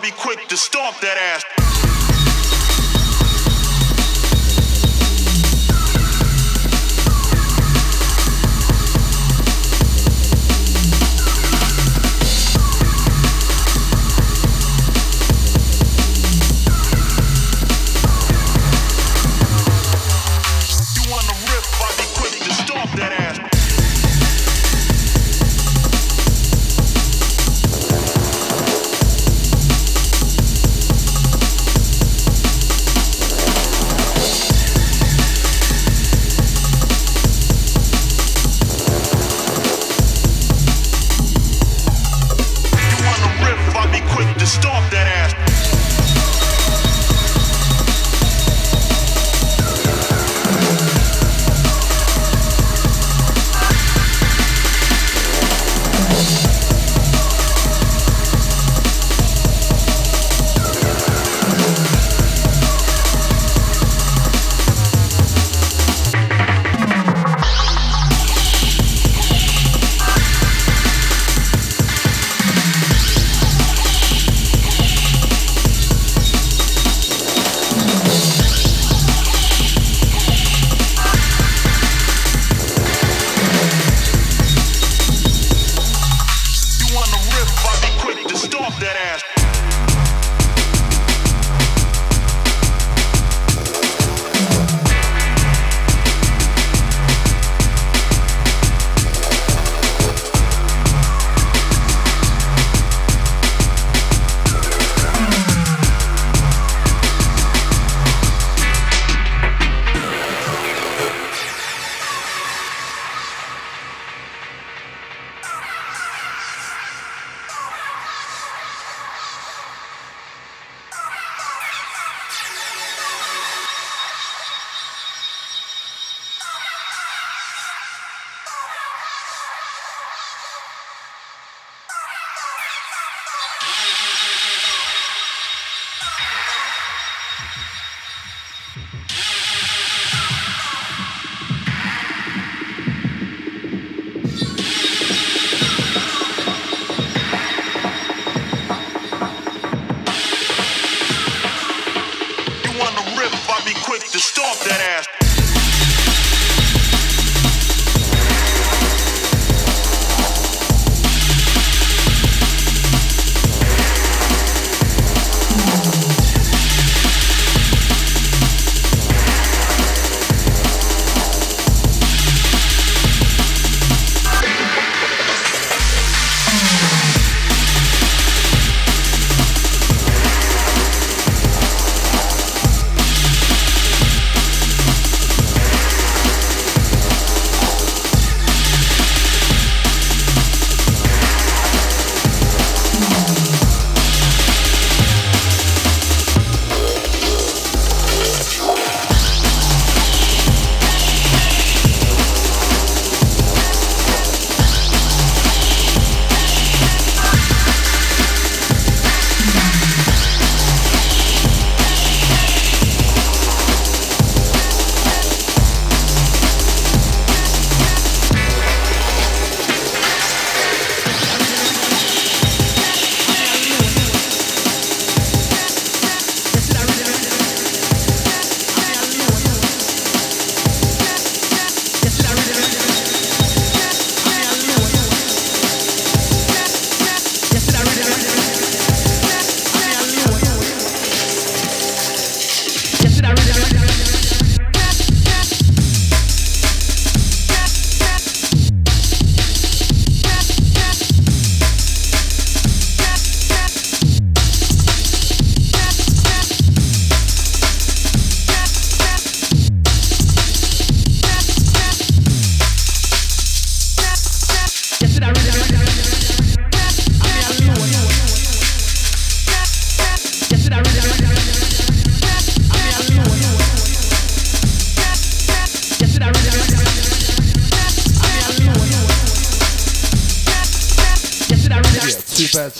[0.00, 1.51] Be quick to stomp that ass.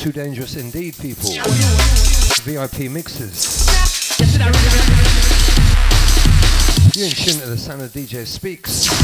[0.02, 1.30] Too dangerous indeed, people.
[2.42, 3.68] VIP mixes.
[6.96, 9.01] You're in to the sound of DJ Speaks.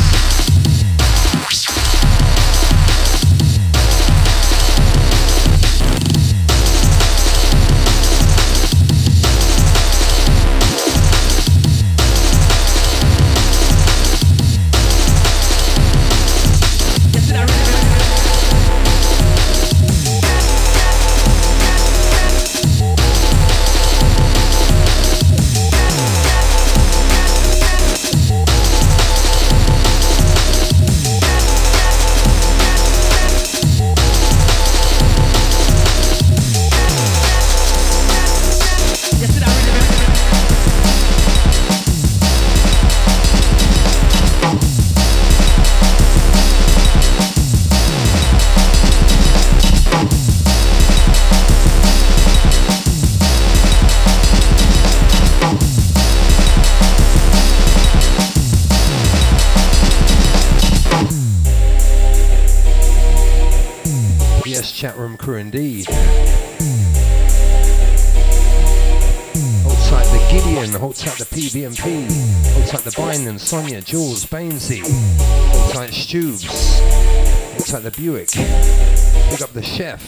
[73.49, 76.45] Sonia, Jules, Bainsy, hold like Stubes,
[77.55, 80.05] hold tight the Buick, pick up the chef.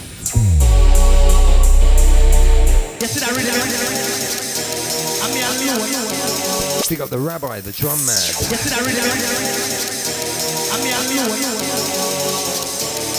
[6.87, 8.35] Pick up the rabbi, the drum mad.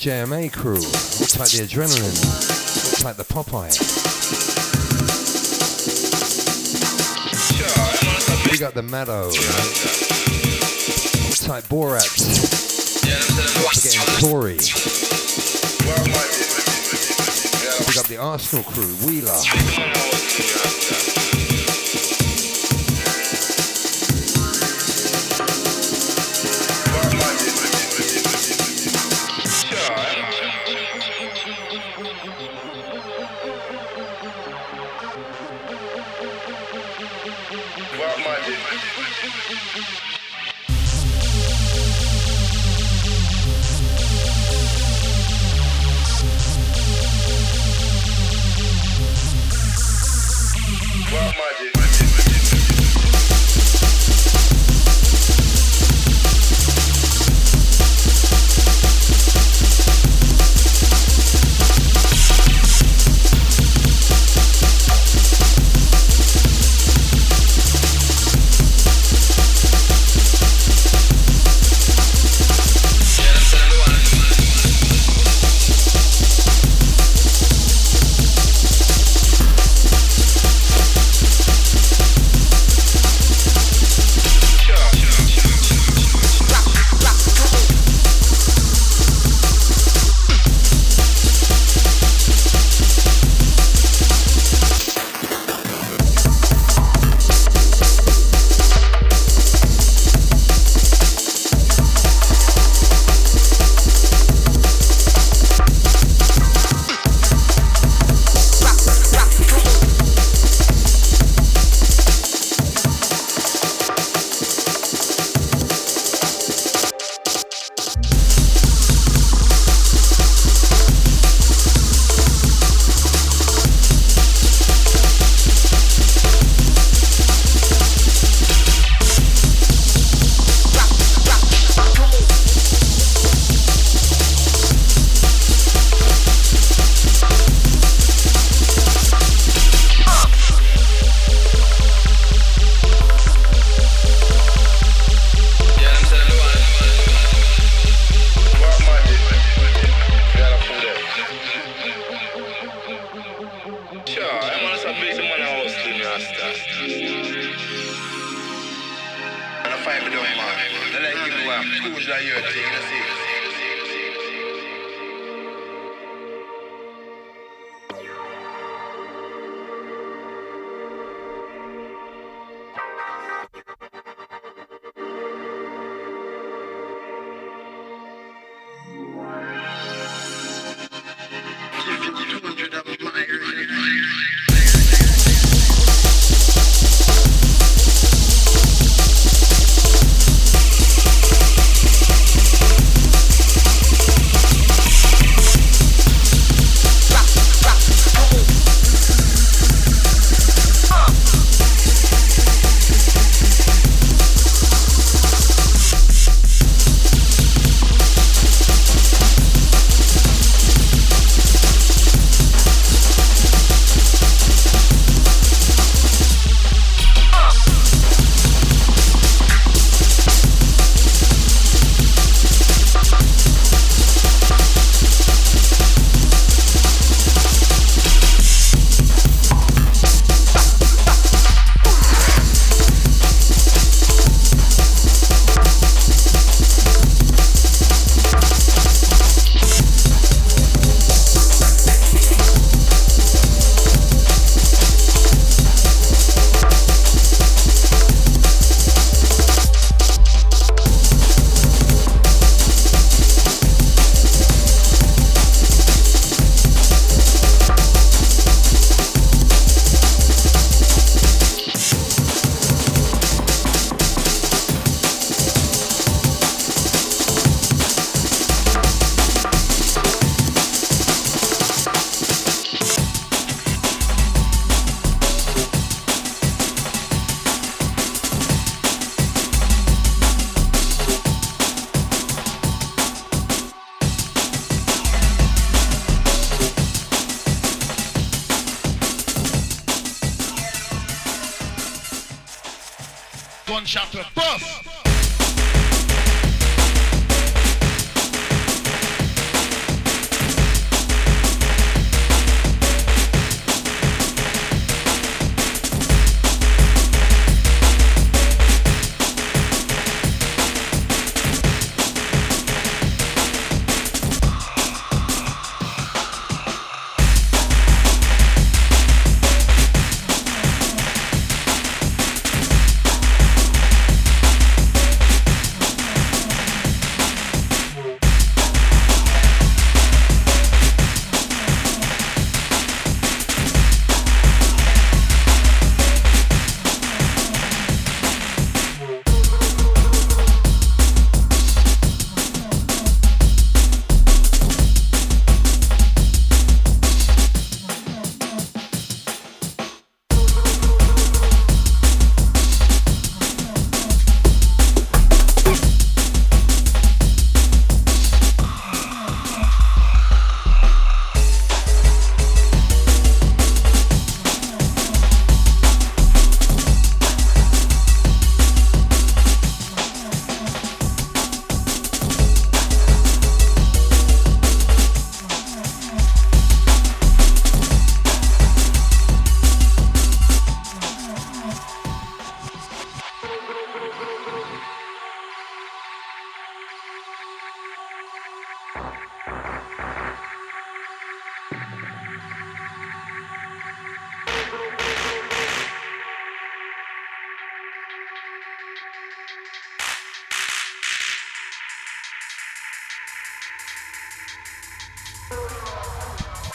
[0.02, 0.74] JMA crew.
[0.74, 2.18] Hold tight the adrenaline.
[2.90, 3.70] Hold tight the Popeye.
[8.50, 8.82] Big up the.
[11.22, 12.10] Hold tight Borat.
[13.62, 14.58] Not forgetting Tory.
[17.86, 18.96] Big up the Arsenal crew.
[19.06, 19.38] Wheeler.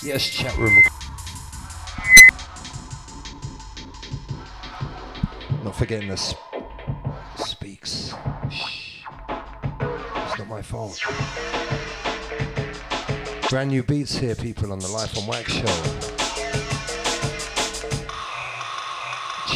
[0.08, 0.72] Yes, chat room.
[5.66, 6.34] Not forgetting this.
[7.36, 8.14] speaks.
[8.50, 9.04] Shh.
[9.82, 10.98] It's not my fault.
[13.50, 15.66] Brand new beats here, people, on the Life on Wax show.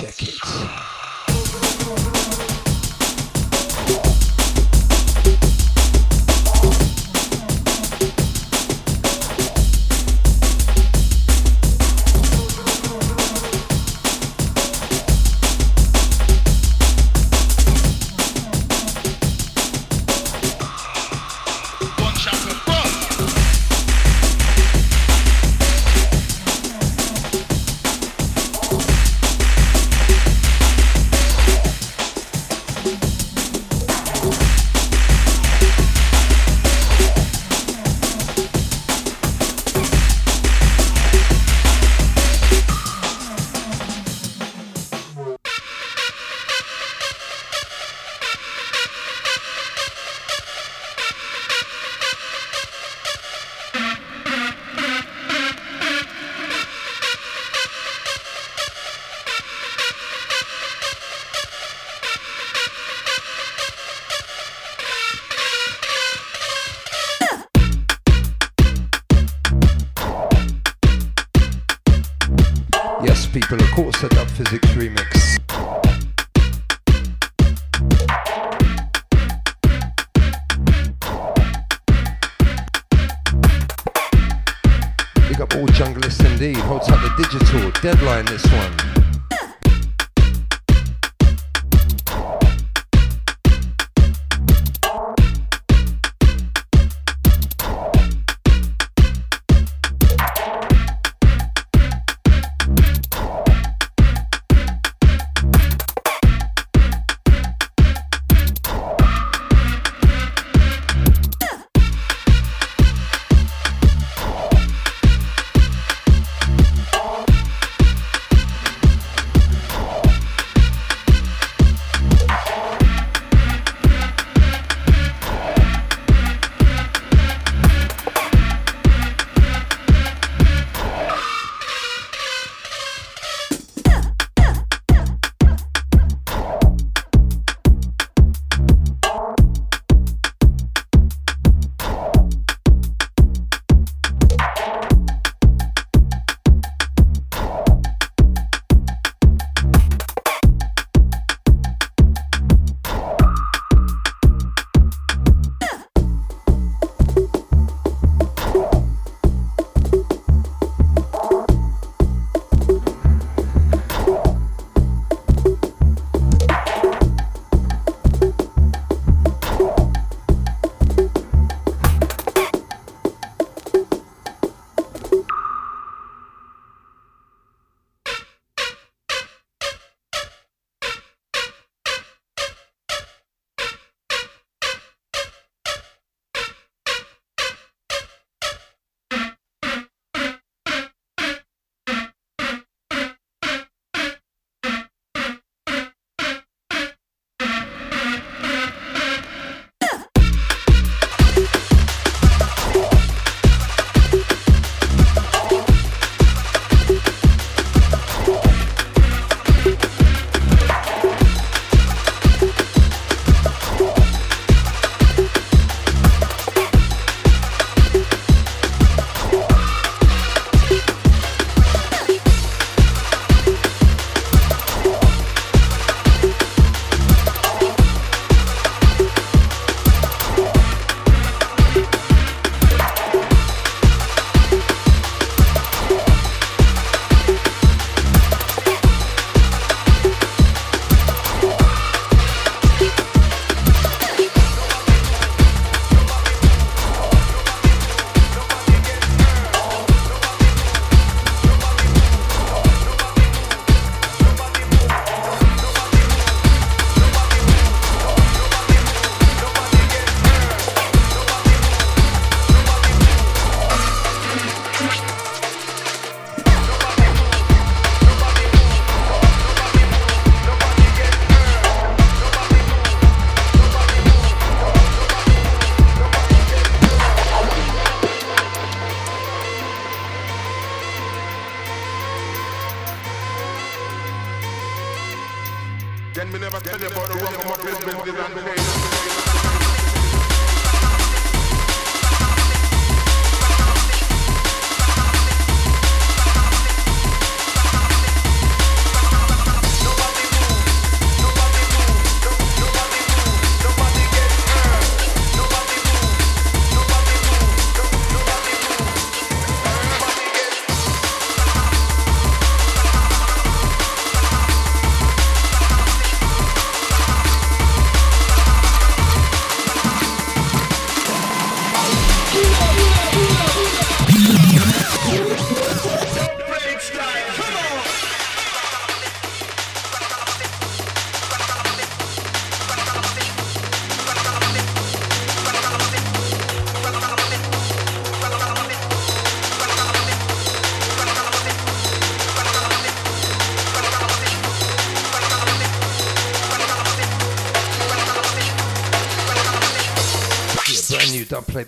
[0.02, 1.01] Check it.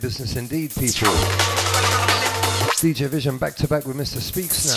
[0.03, 1.07] business indeed, people.
[2.83, 4.19] DJ Vision back to back with Mr.
[4.19, 4.73] Speaks now.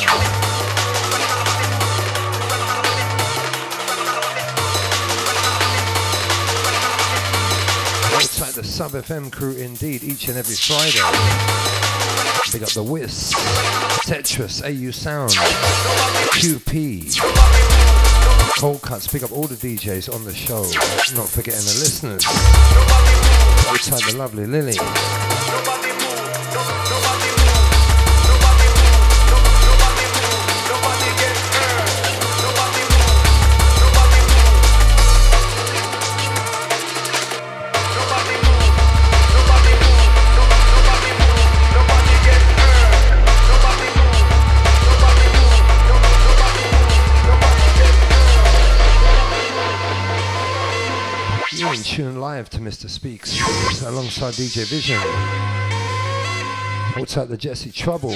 [8.21, 11.03] It's like the Sub FM crew indeed, each and every Friday.
[12.53, 13.33] They got the Wiz,
[14.07, 15.33] Tetris, AU Sound,
[16.39, 17.19] QP,
[18.61, 19.09] Cold Cuts.
[19.09, 20.63] Pick up all the DJs on the show.
[21.17, 22.25] Not forgetting the listeners.
[23.69, 24.77] Outside the lovely Lily.
[52.67, 52.91] Mr.
[52.91, 53.41] Speaks
[53.83, 54.99] alongside DJ Vision.
[56.99, 58.11] What's up, the Jesse Trouble?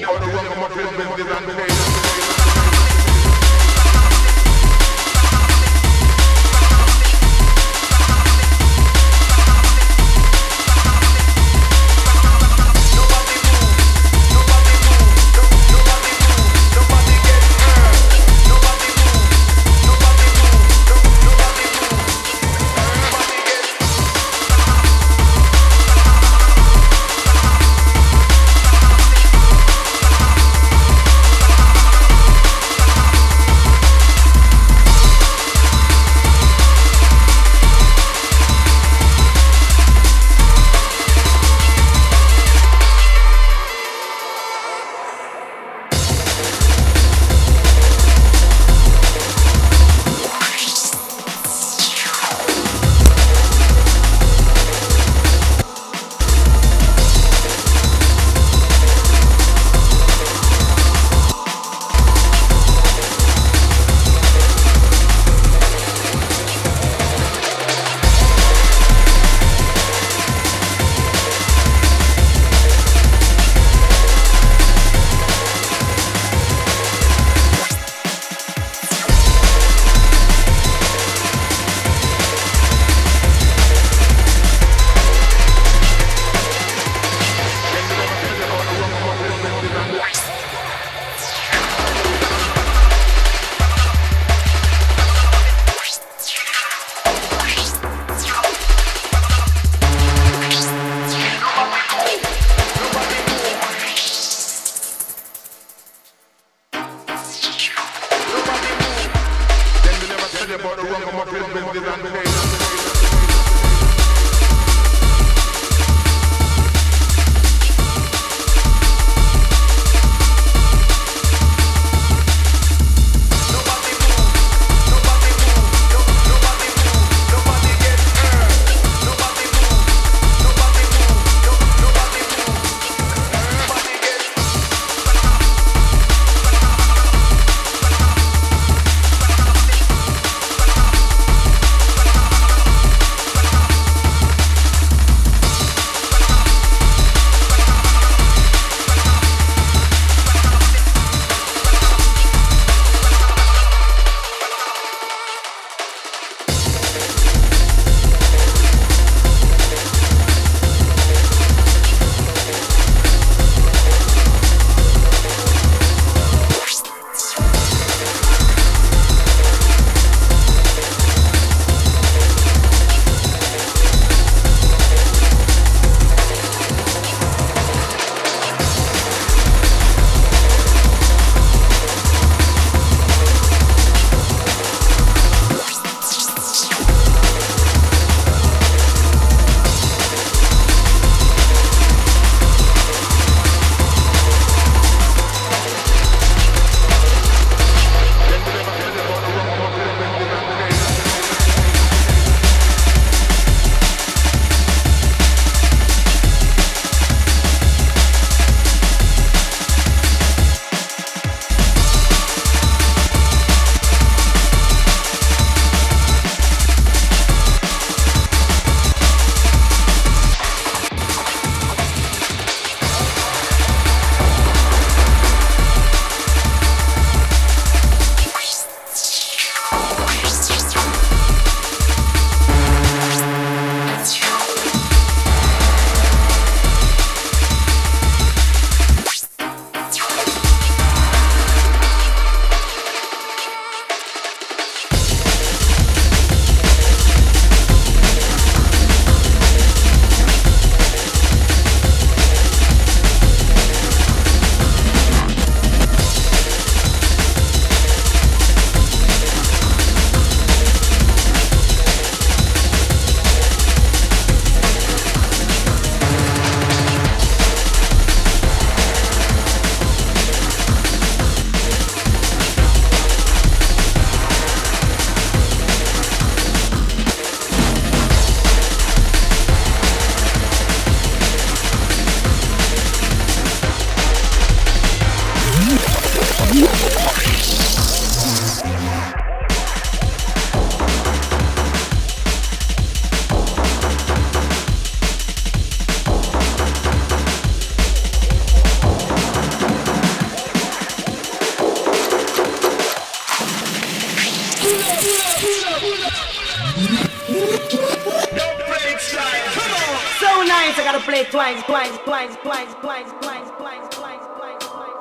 [312.20, 314.94] blinds, blinds, blinds, blinds, blinds, blinds, blinds, blinds.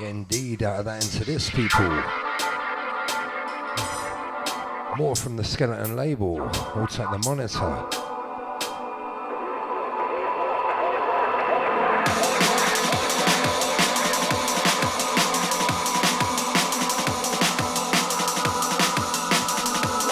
[0.00, 1.90] Indeed, out of that into this, people.
[4.96, 6.36] More from the skeleton label.
[6.76, 7.86] We'll take the monitor.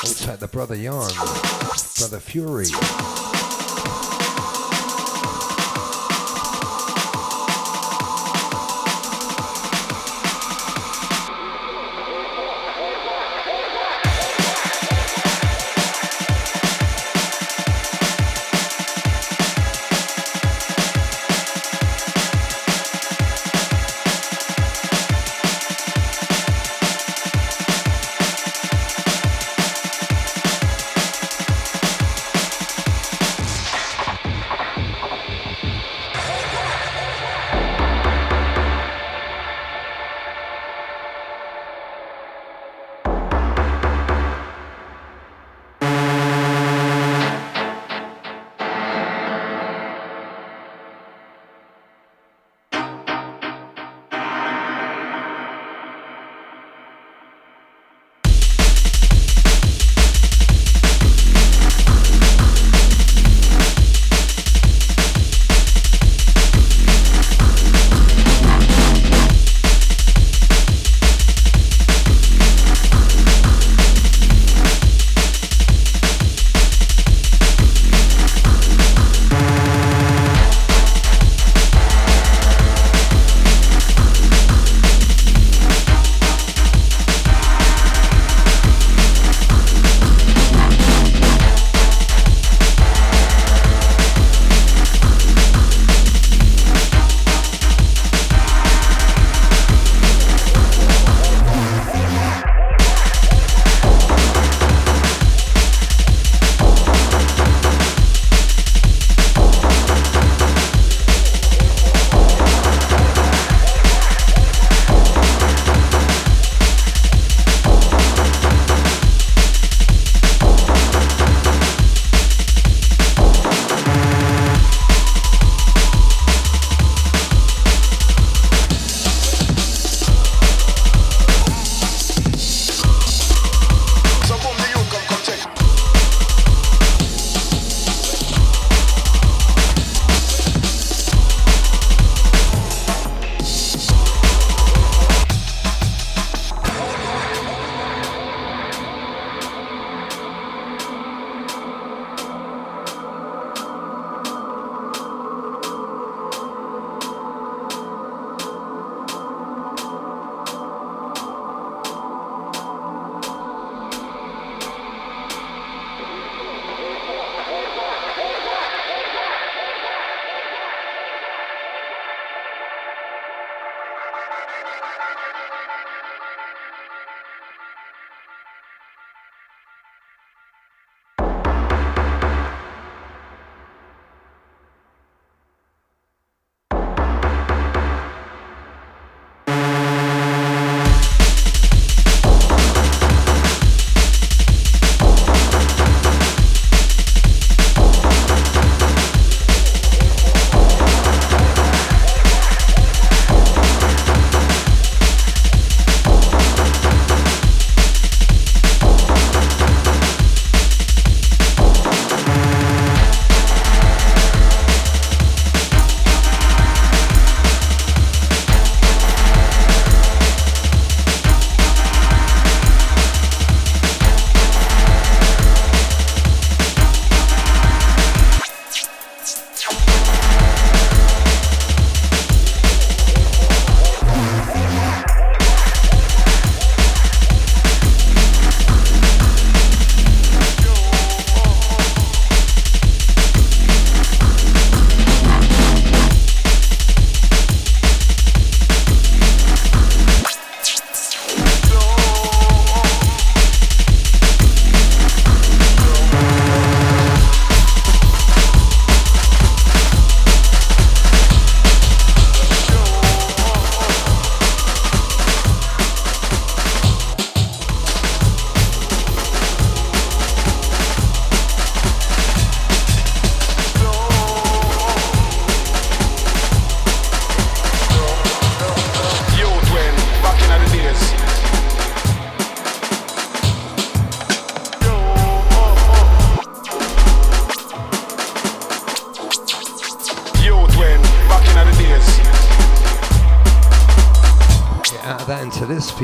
[0.03, 1.13] We'll take the brother Yarn,
[1.99, 2.67] brother Fury.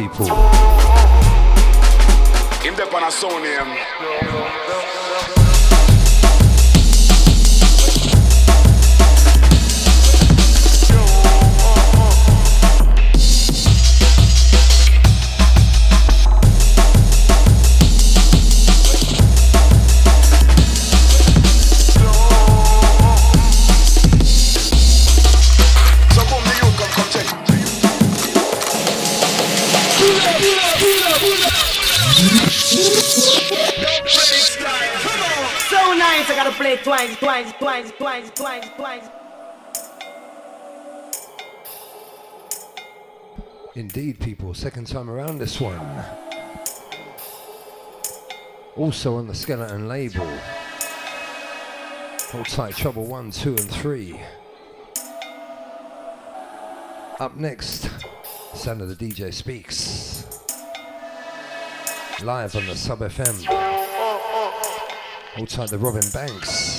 [0.09, 0.27] People.
[37.01, 39.09] Twice, twice, twice, twice, twice.
[43.75, 44.53] Indeed, people.
[44.53, 45.81] Second time around this one.
[48.77, 50.27] Also on the Skeleton label.
[52.33, 54.21] Hold tight, Trouble 1, 2, and 3.
[57.19, 57.89] Up next,
[58.55, 60.27] Sound of the DJ Speaks.
[62.23, 63.47] Live on the Sub FM.
[65.35, 66.70] Hold tight, the Robin Banks.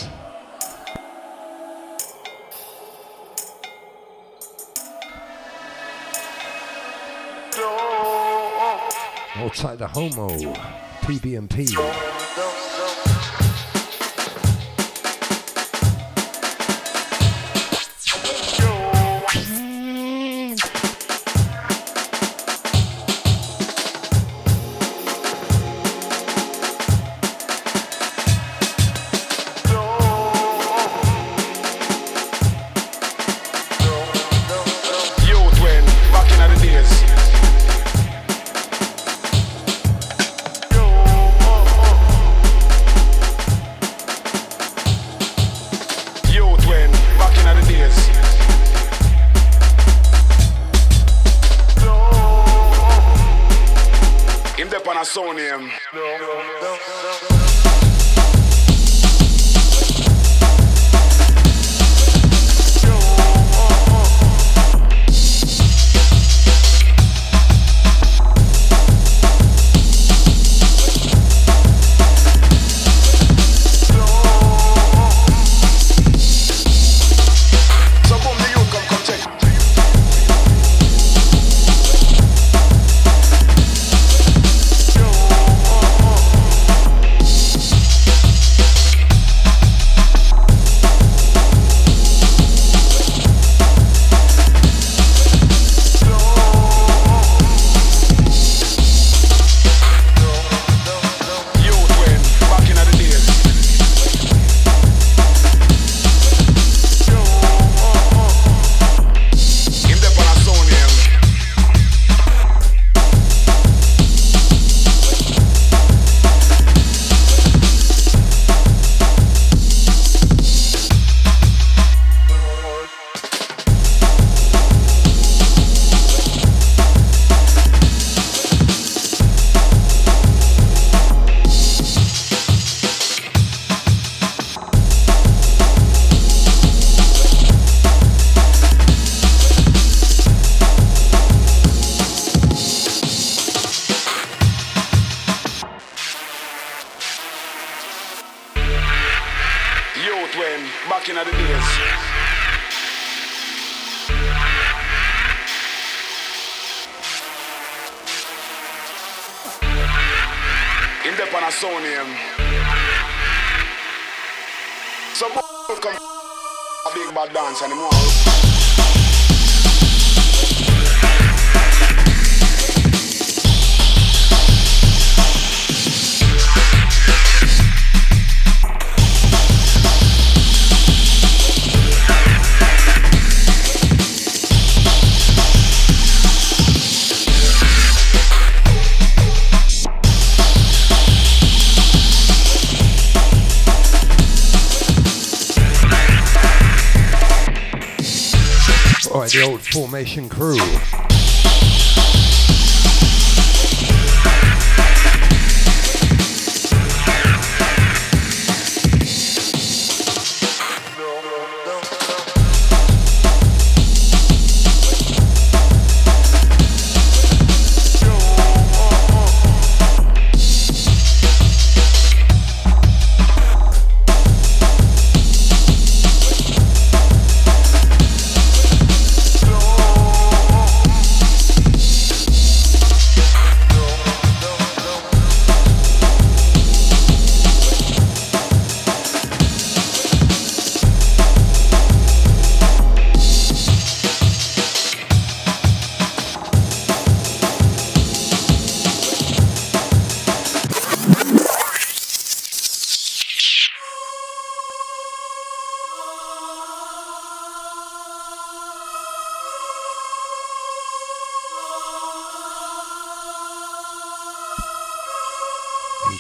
[9.50, 10.30] Tight, the Homo.
[11.02, 12.11] PBMP.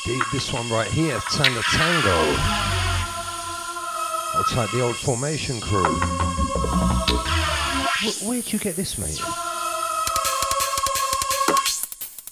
[0.06, 0.24] Deep.
[0.32, 2.36] This one right here, Tango Tango.
[4.36, 5.84] Outside the old formation crew.
[8.04, 9.20] Wh- where'd you get this, mate?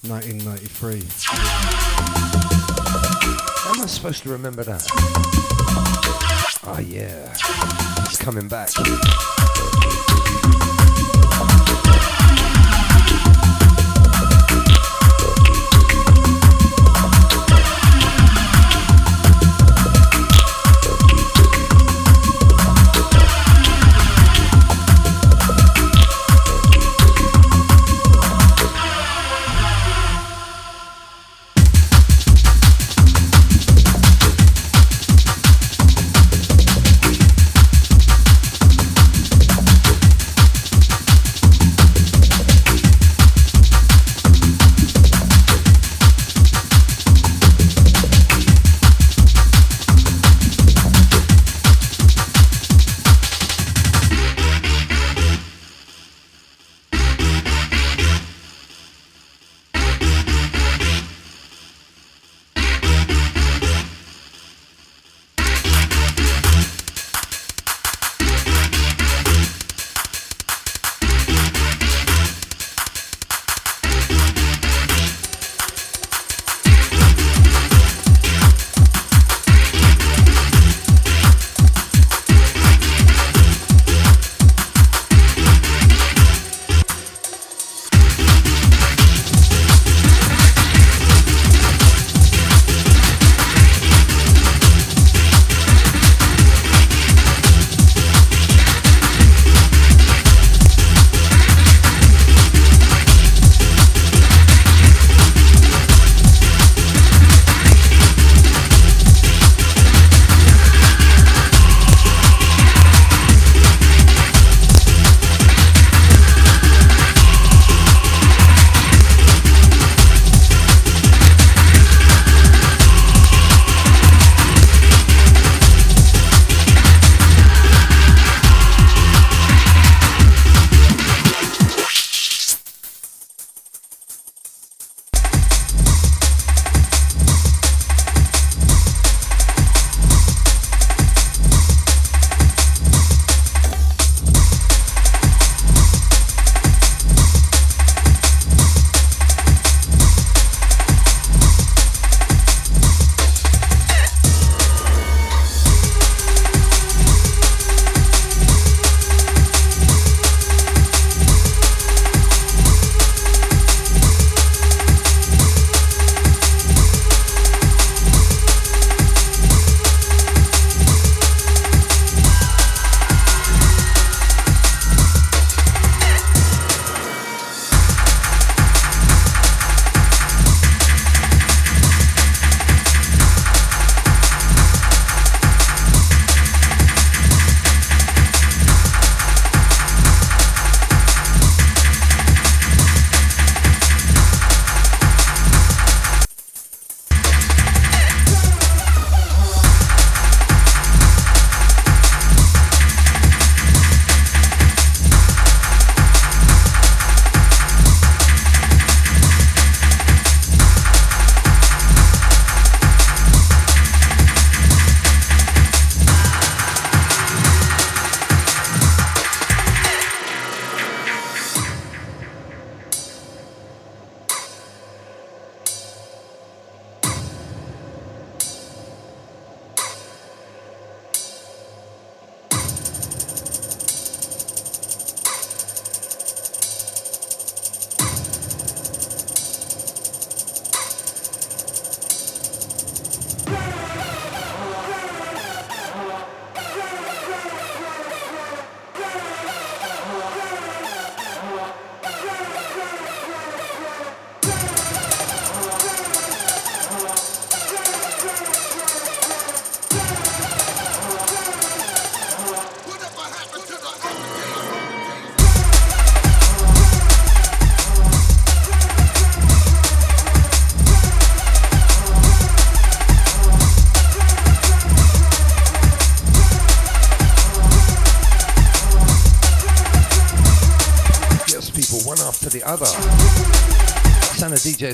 [0.07, 1.03] 1993.
[3.61, 4.88] How am I supposed to remember that?
[6.65, 7.33] Oh yeah,
[8.06, 8.69] it's coming back.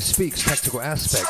[0.02, 1.25] Speaks tactical aspects.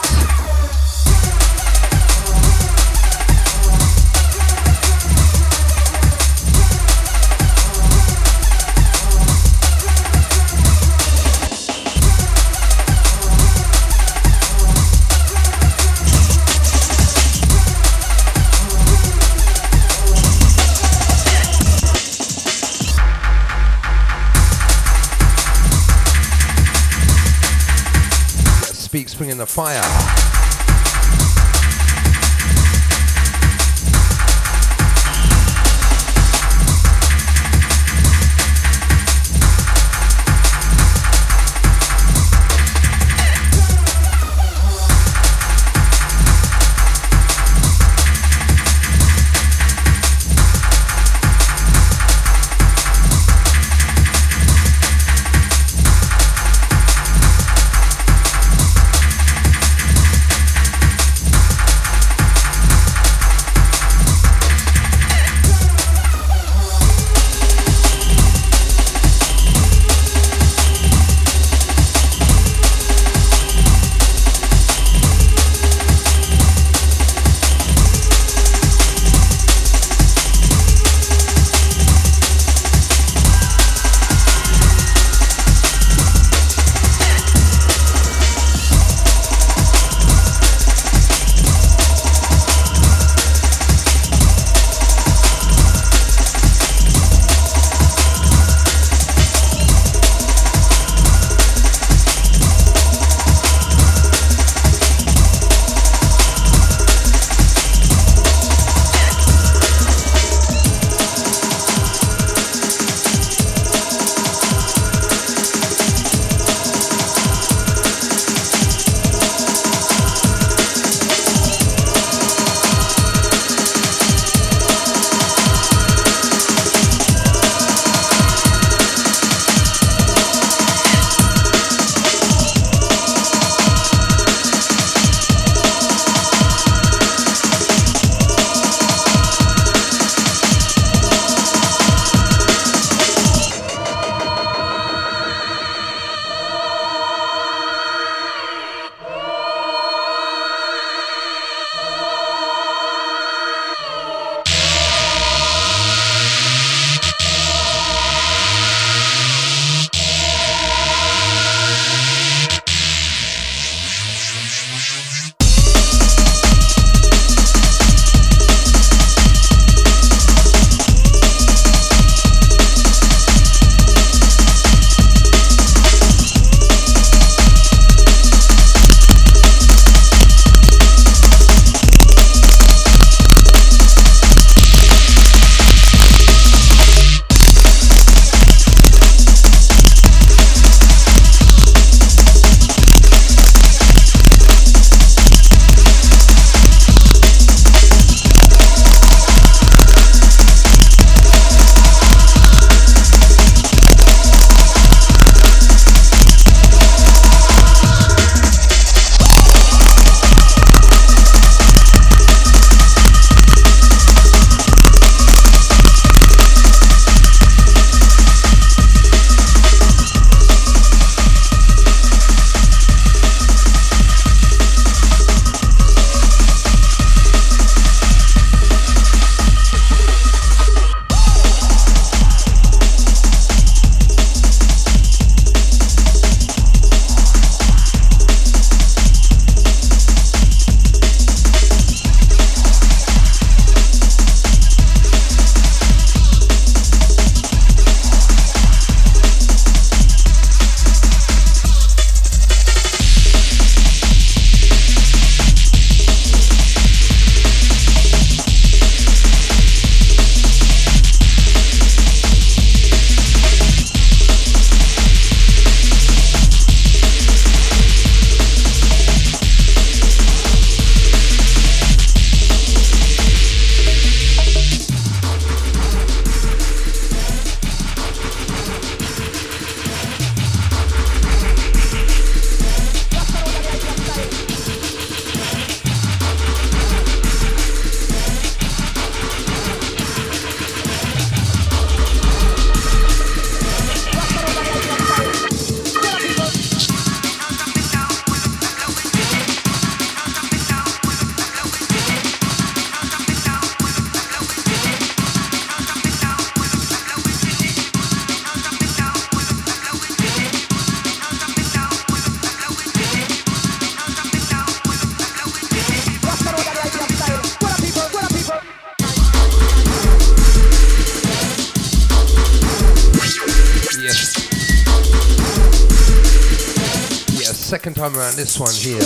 [328.15, 329.01] Around this one here.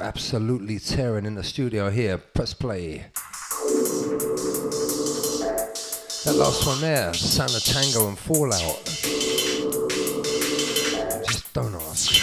[0.00, 2.18] Absolutely tearing in the studio here.
[2.18, 3.06] Press play.
[6.24, 8.84] That last one there, of tango and fallout.
[11.26, 12.22] Just don't ask.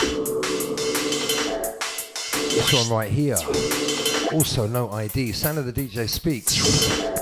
[2.51, 3.37] This one right here.
[4.31, 5.31] Also no ID.
[5.31, 7.18] Of the DJ speaks.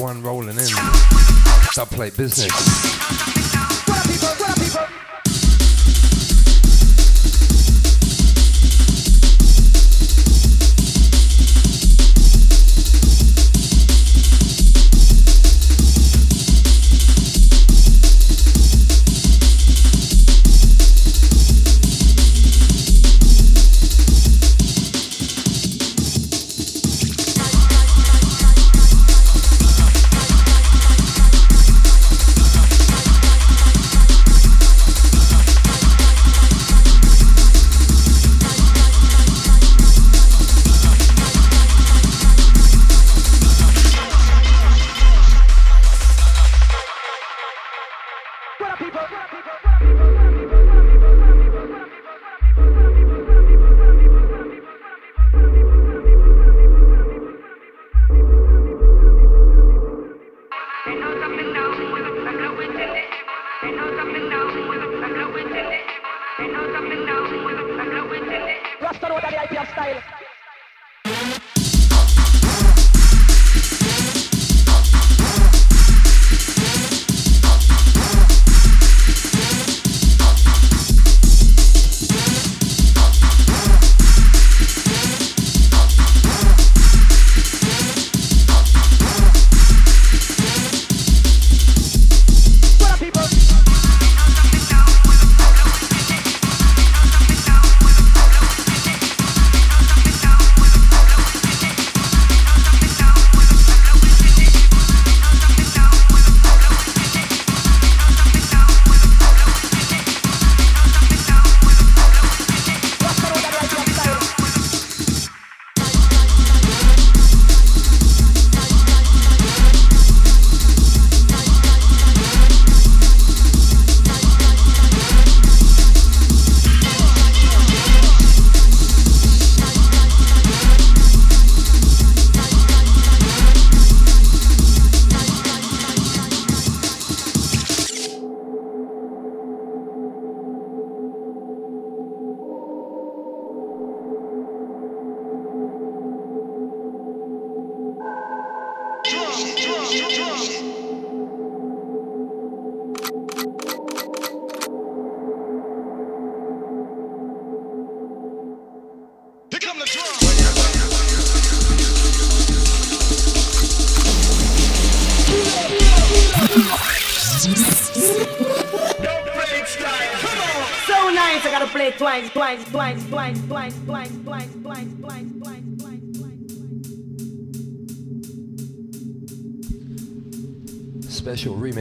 [0.00, 0.64] One rolling in.
[1.74, 3.29] Dubplate business.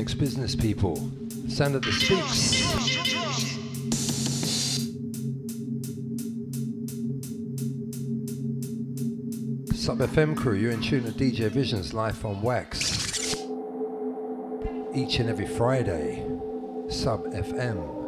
[0.09, 0.95] Remix business people.
[1.47, 2.57] Sound of the Speaks.
[9.77, 13.35] Sub FM crew, you're in tune to DJ Vision's Life on Wax.
[14.95, 16.25] Each and every Friday.
[16.89, 17.98] Sub FM.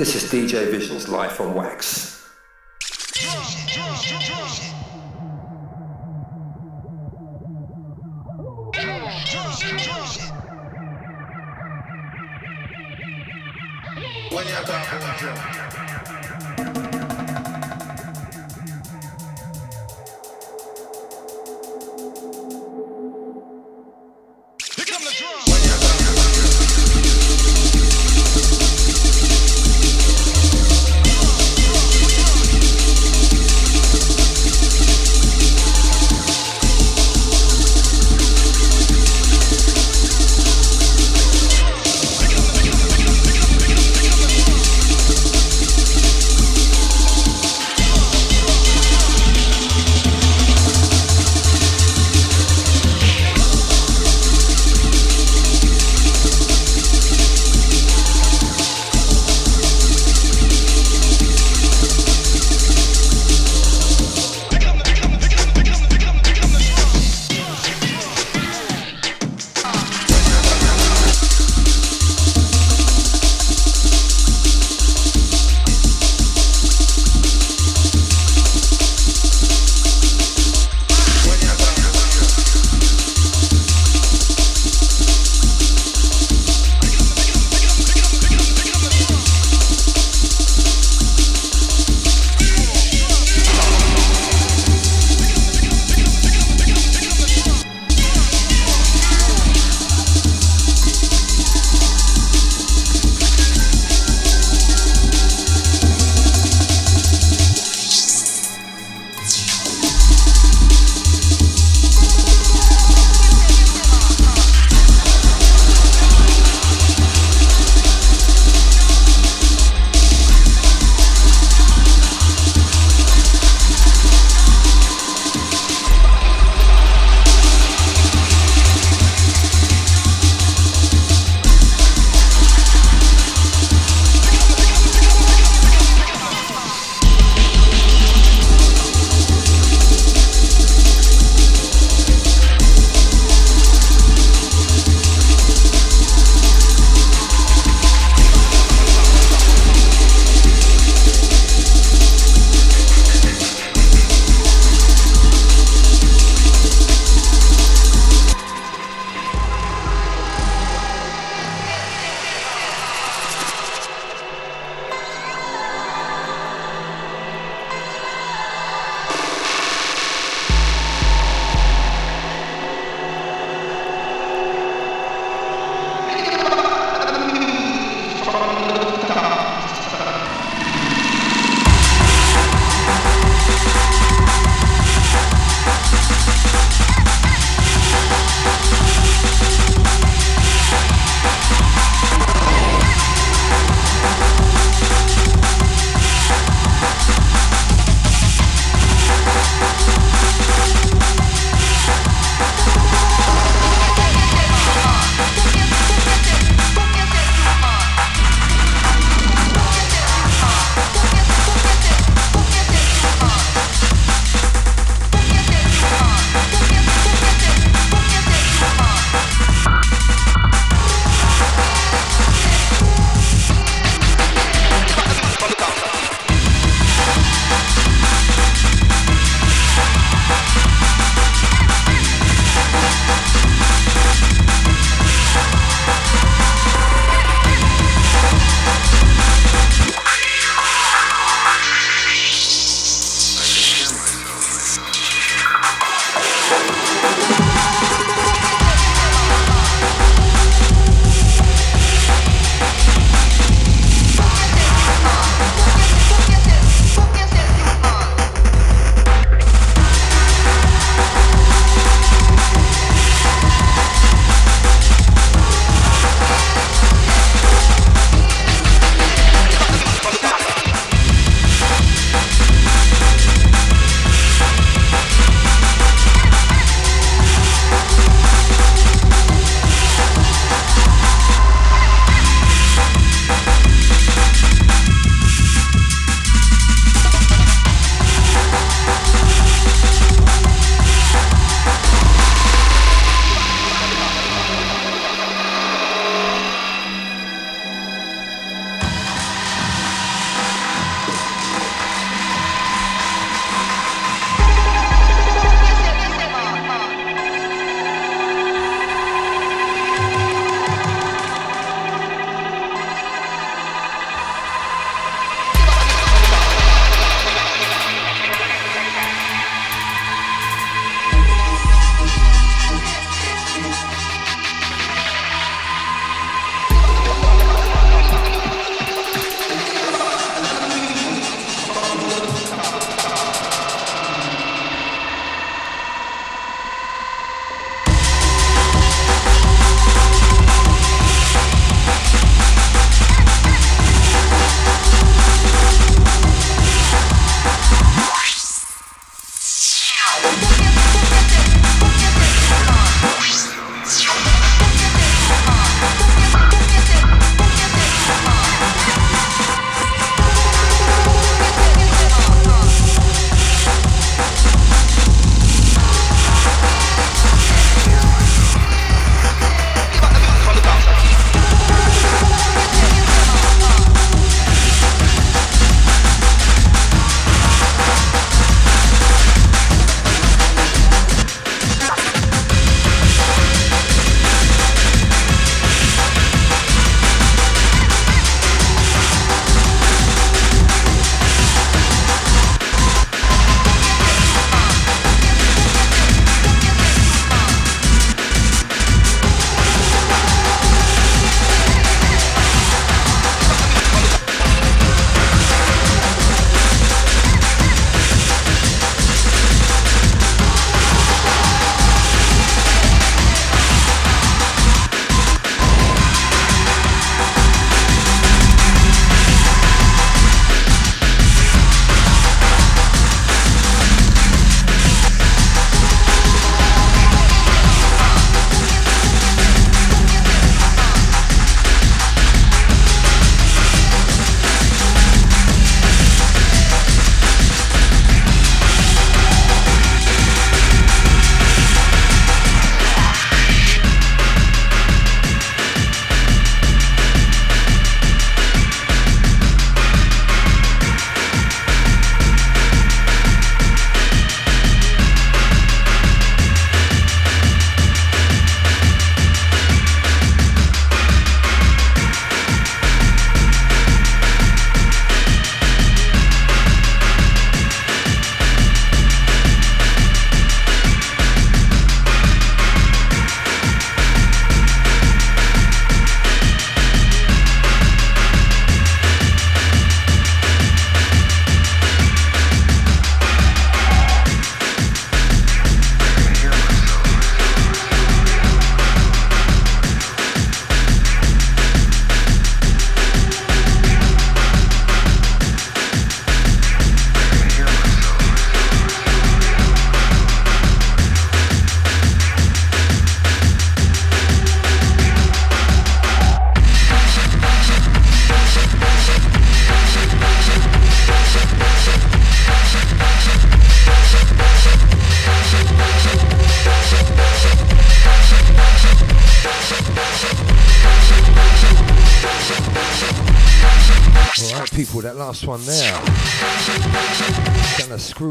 [0.00, 2.26] This is DJ Vision's Life on Wax.
[14.30, 14.54] When you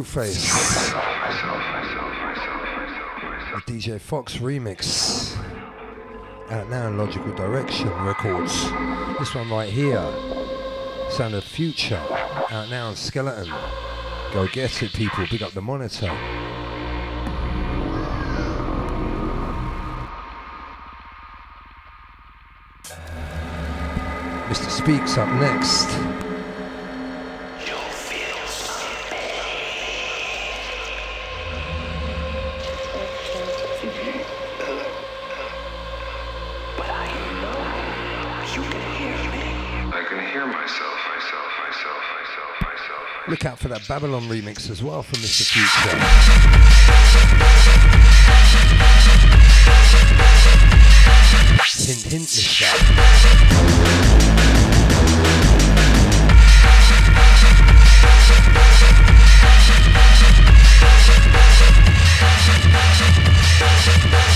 [0.03, 0.93] Screwface.
[3.53, 5.35] The DJ Fox remix.
[6.49, 8.53] Out now in Logical Direction Records.
[9.19, 10.01] This one right here.
[11.09, 12.01] Sound of Future.
[12.49, 13.53] Out now on Skeleton.
[14.31, 15.25] Go get it, people.
[15.25, 16.07] Pick up the monitor.
[24.47, 24.69] Mr.
[24.69, 25.98] Speaks up next.
[43.79, 45.43] That Babylon remix as well from Mr.
[45.43, 45.89] Future.
[51.87, 52.65] Hint, hint, mister.
[63.91, 64.28] Thank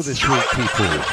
[0.00, 1.04] Show this week, people.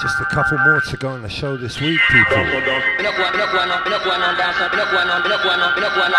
[0.00, 2.36] Just a couple more to go on the show this week, people.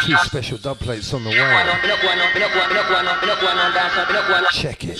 [0.02, 1.38] Two special dub plates on the way.
[4.52, 4.98] Check it.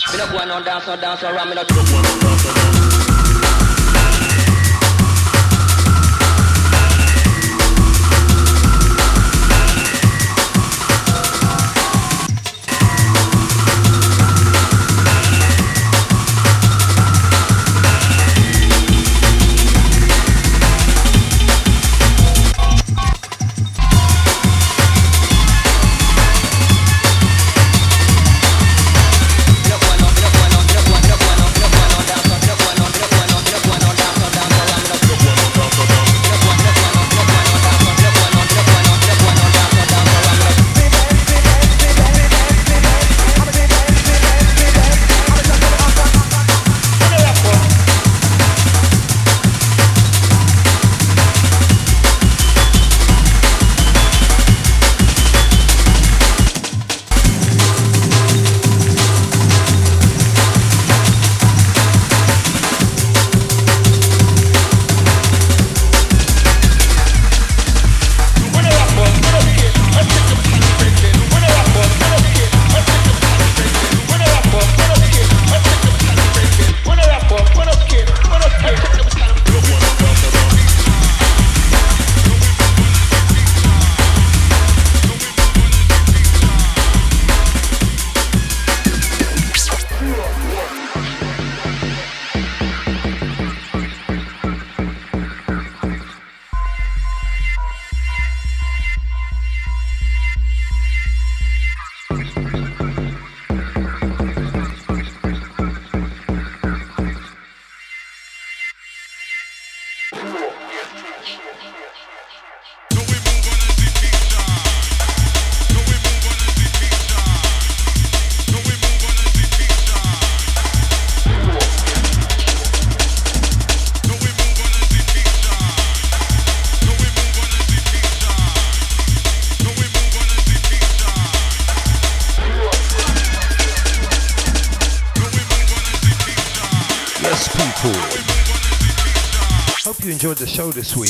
[140.28, 141.08] Enjoyed the show this week.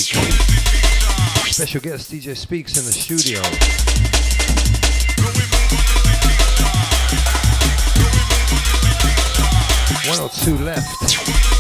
[1.52, 3.42] Special guest DJ Speaks in the studio.
[10.08, 11.57] One or two left.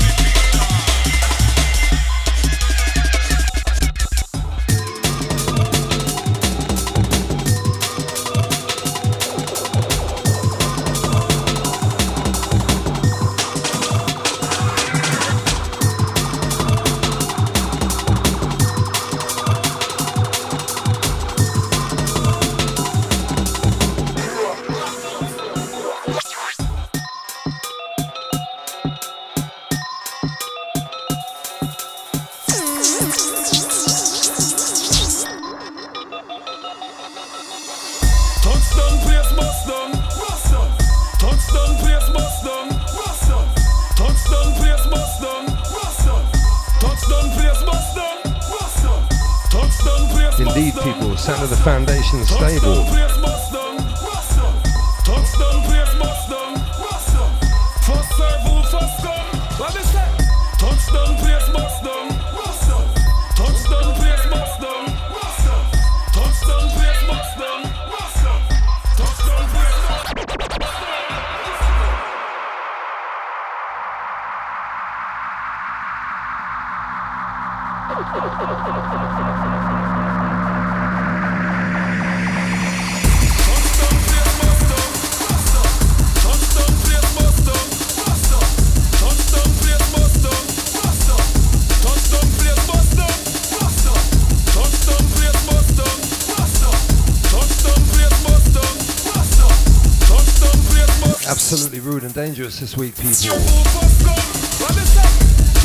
[102.37, 103.15] Dangerous this week, people.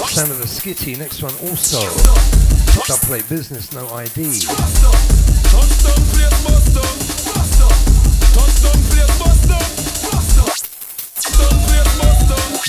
[0.09, 1.81] Sound of the skitty, next one also.
[2.87, 4.23] Subplate business, no ID.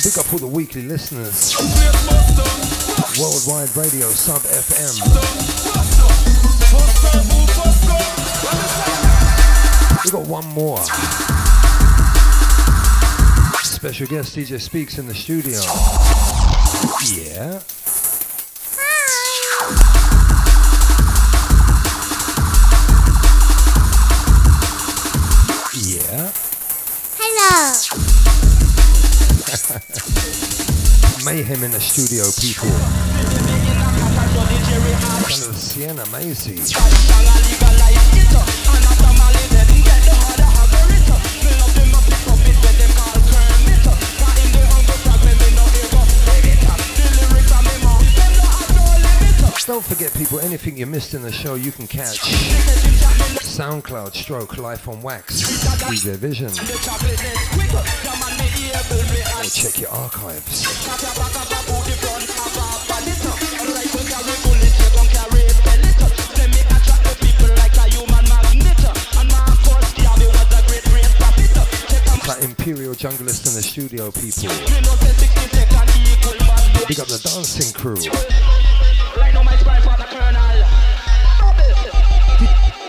[0.03, 1.55] Big up all the weekly listeners.
[3.17, 4.99] Worldwide Radio Sub FM.
[10.03, 11.42] We got one more.
[13.83, 15.59] Special guest DJ Speaks in the studio.
[17.11, 17.59] Yeah.
[25.83, 26.31] Yeah.
[27.19, 27.75] Hello.
[31.25, 32.69] Mayhem in the studio, people.
[35.29, 36.55] Son of Sienna Macy.
[49.93, 52.17] Forget, people, anything you missed in the show, you can catch.
[53.45, 55.43] SoundCloud stroke Life on Wax,
[55.83, 56.47] DJ Vision.
[59.37, 60.63] Or check your archives.
[72.25, 74.49] That Imperial Junglist in the studio, people.
[76.87, 78.62] Big up the dancing crew.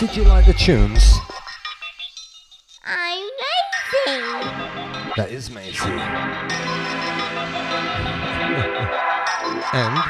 [0.06, 1.18] Did, you like the tunes?
[2.84, 3.22] I'm
[4.04, 4.20] racing.
[5.16, 5.80] That is Macy.
[9.72, 10.04] and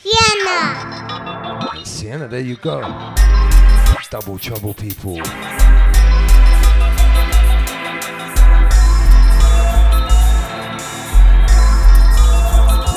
[0.00, 1.70] Sienna.
[1.76, 2.80] And Sienna, there you go.
[4.08, 5.16] Double trouble, people.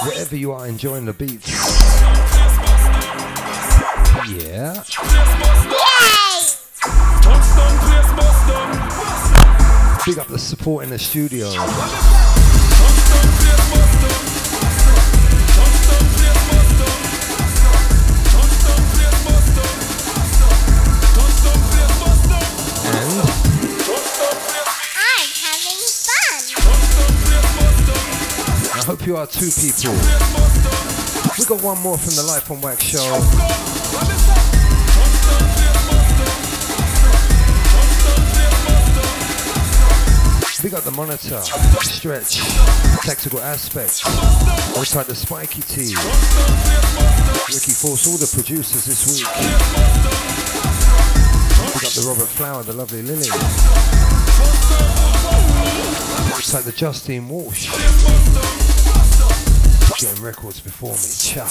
[0.06, 2.03] Wherever you are enjoying the beats.
[4.30, 4.74] Yeah.
[4.76, 4.84] Yay!
[10.06, 11.50] Big up the support in the studio.
[28.76, 29.94] I hope you are too, people.
[31.38, 33.83] We got one more from the Life on Wax show.
[40.64, 41.42] Big up the monitor,
[41.82, 42.38] stretch,
[43.04, 44.02] Tactical Aspect,
[44.78, 45.98] outside the spiky team.
[47.52, 49.28] Ricky Force, all the producers this week.
[51.74, 53.28] Big up the Robert Flower, the lovely Lily.
[56.32, 57.68] Outside the Justine Walsh.
[60.00, 61.12] getting records before me.
[61.20, 61.44] Cha.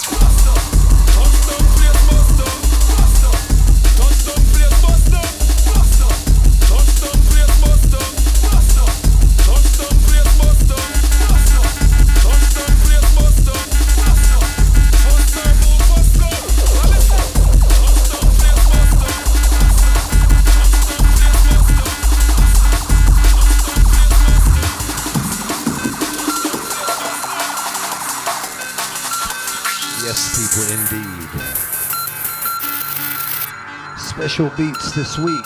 [34.23, 35.45] Special beats this week,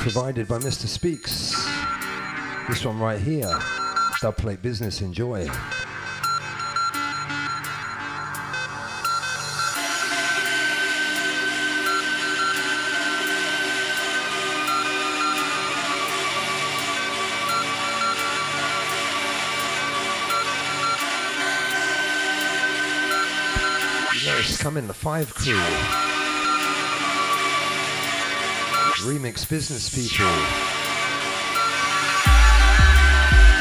[0.00, 0.86] provided by Mr.
[0.86, 1.68] Speaks.
[2.70, 3.52] This one right here,
[4.22, 5.02] Dubplate Business.
[5.02, 5.46] Enjoy.
[24.76, 26.17] In the five crew.
[29.08, 30.26] Remix business people.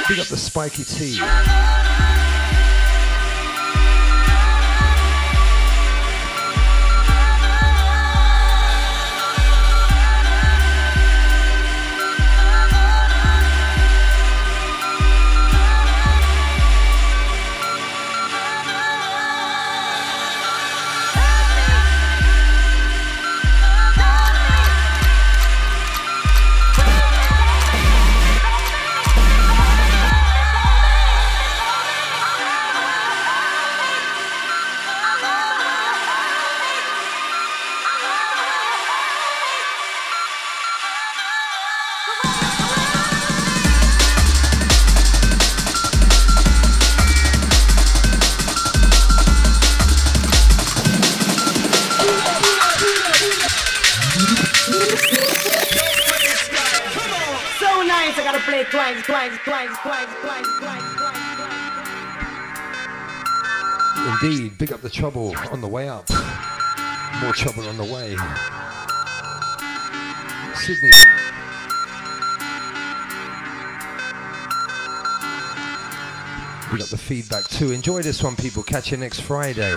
[0.10, 1.67] Big up the Spikey Tee.
[64.58, 66.10] Big up the trouble on the way up.
[67.22, 68.16] More trouble on the way.
[70.56, 70.92] Sydney.
[76.72, 77.72] Big up the feedback too.
[77.72, 78.64] Enjoy this one, people.
[78.64, 79.76] Catch you next Friday.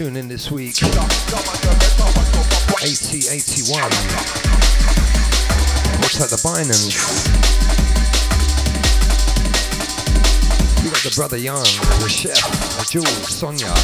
[0.00, 0.82] tune in this week.
[0.82, 3.82] 8081.
[6.00, 6.96] Looks like the Binance.
[10.82, 11.62] We got the brother Jan,
[12.00, 13.76] the chef, Jules, Sonia,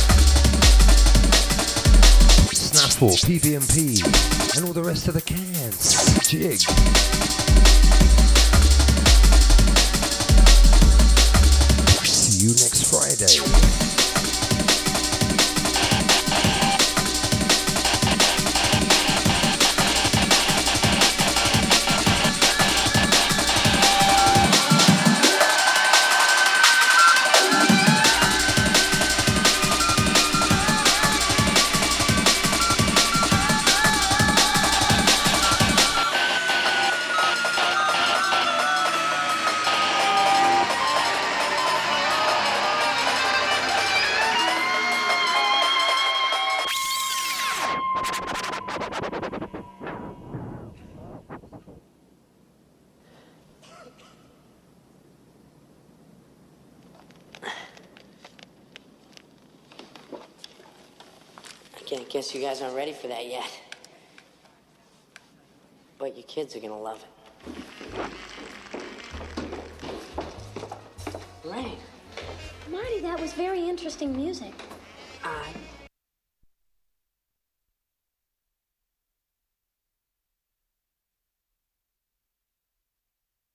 [2.54, 4.02] Snaffle, PVMP,
[4.56, 5.94] and all the rest of the cans.
[6.26, 6.62] Jig.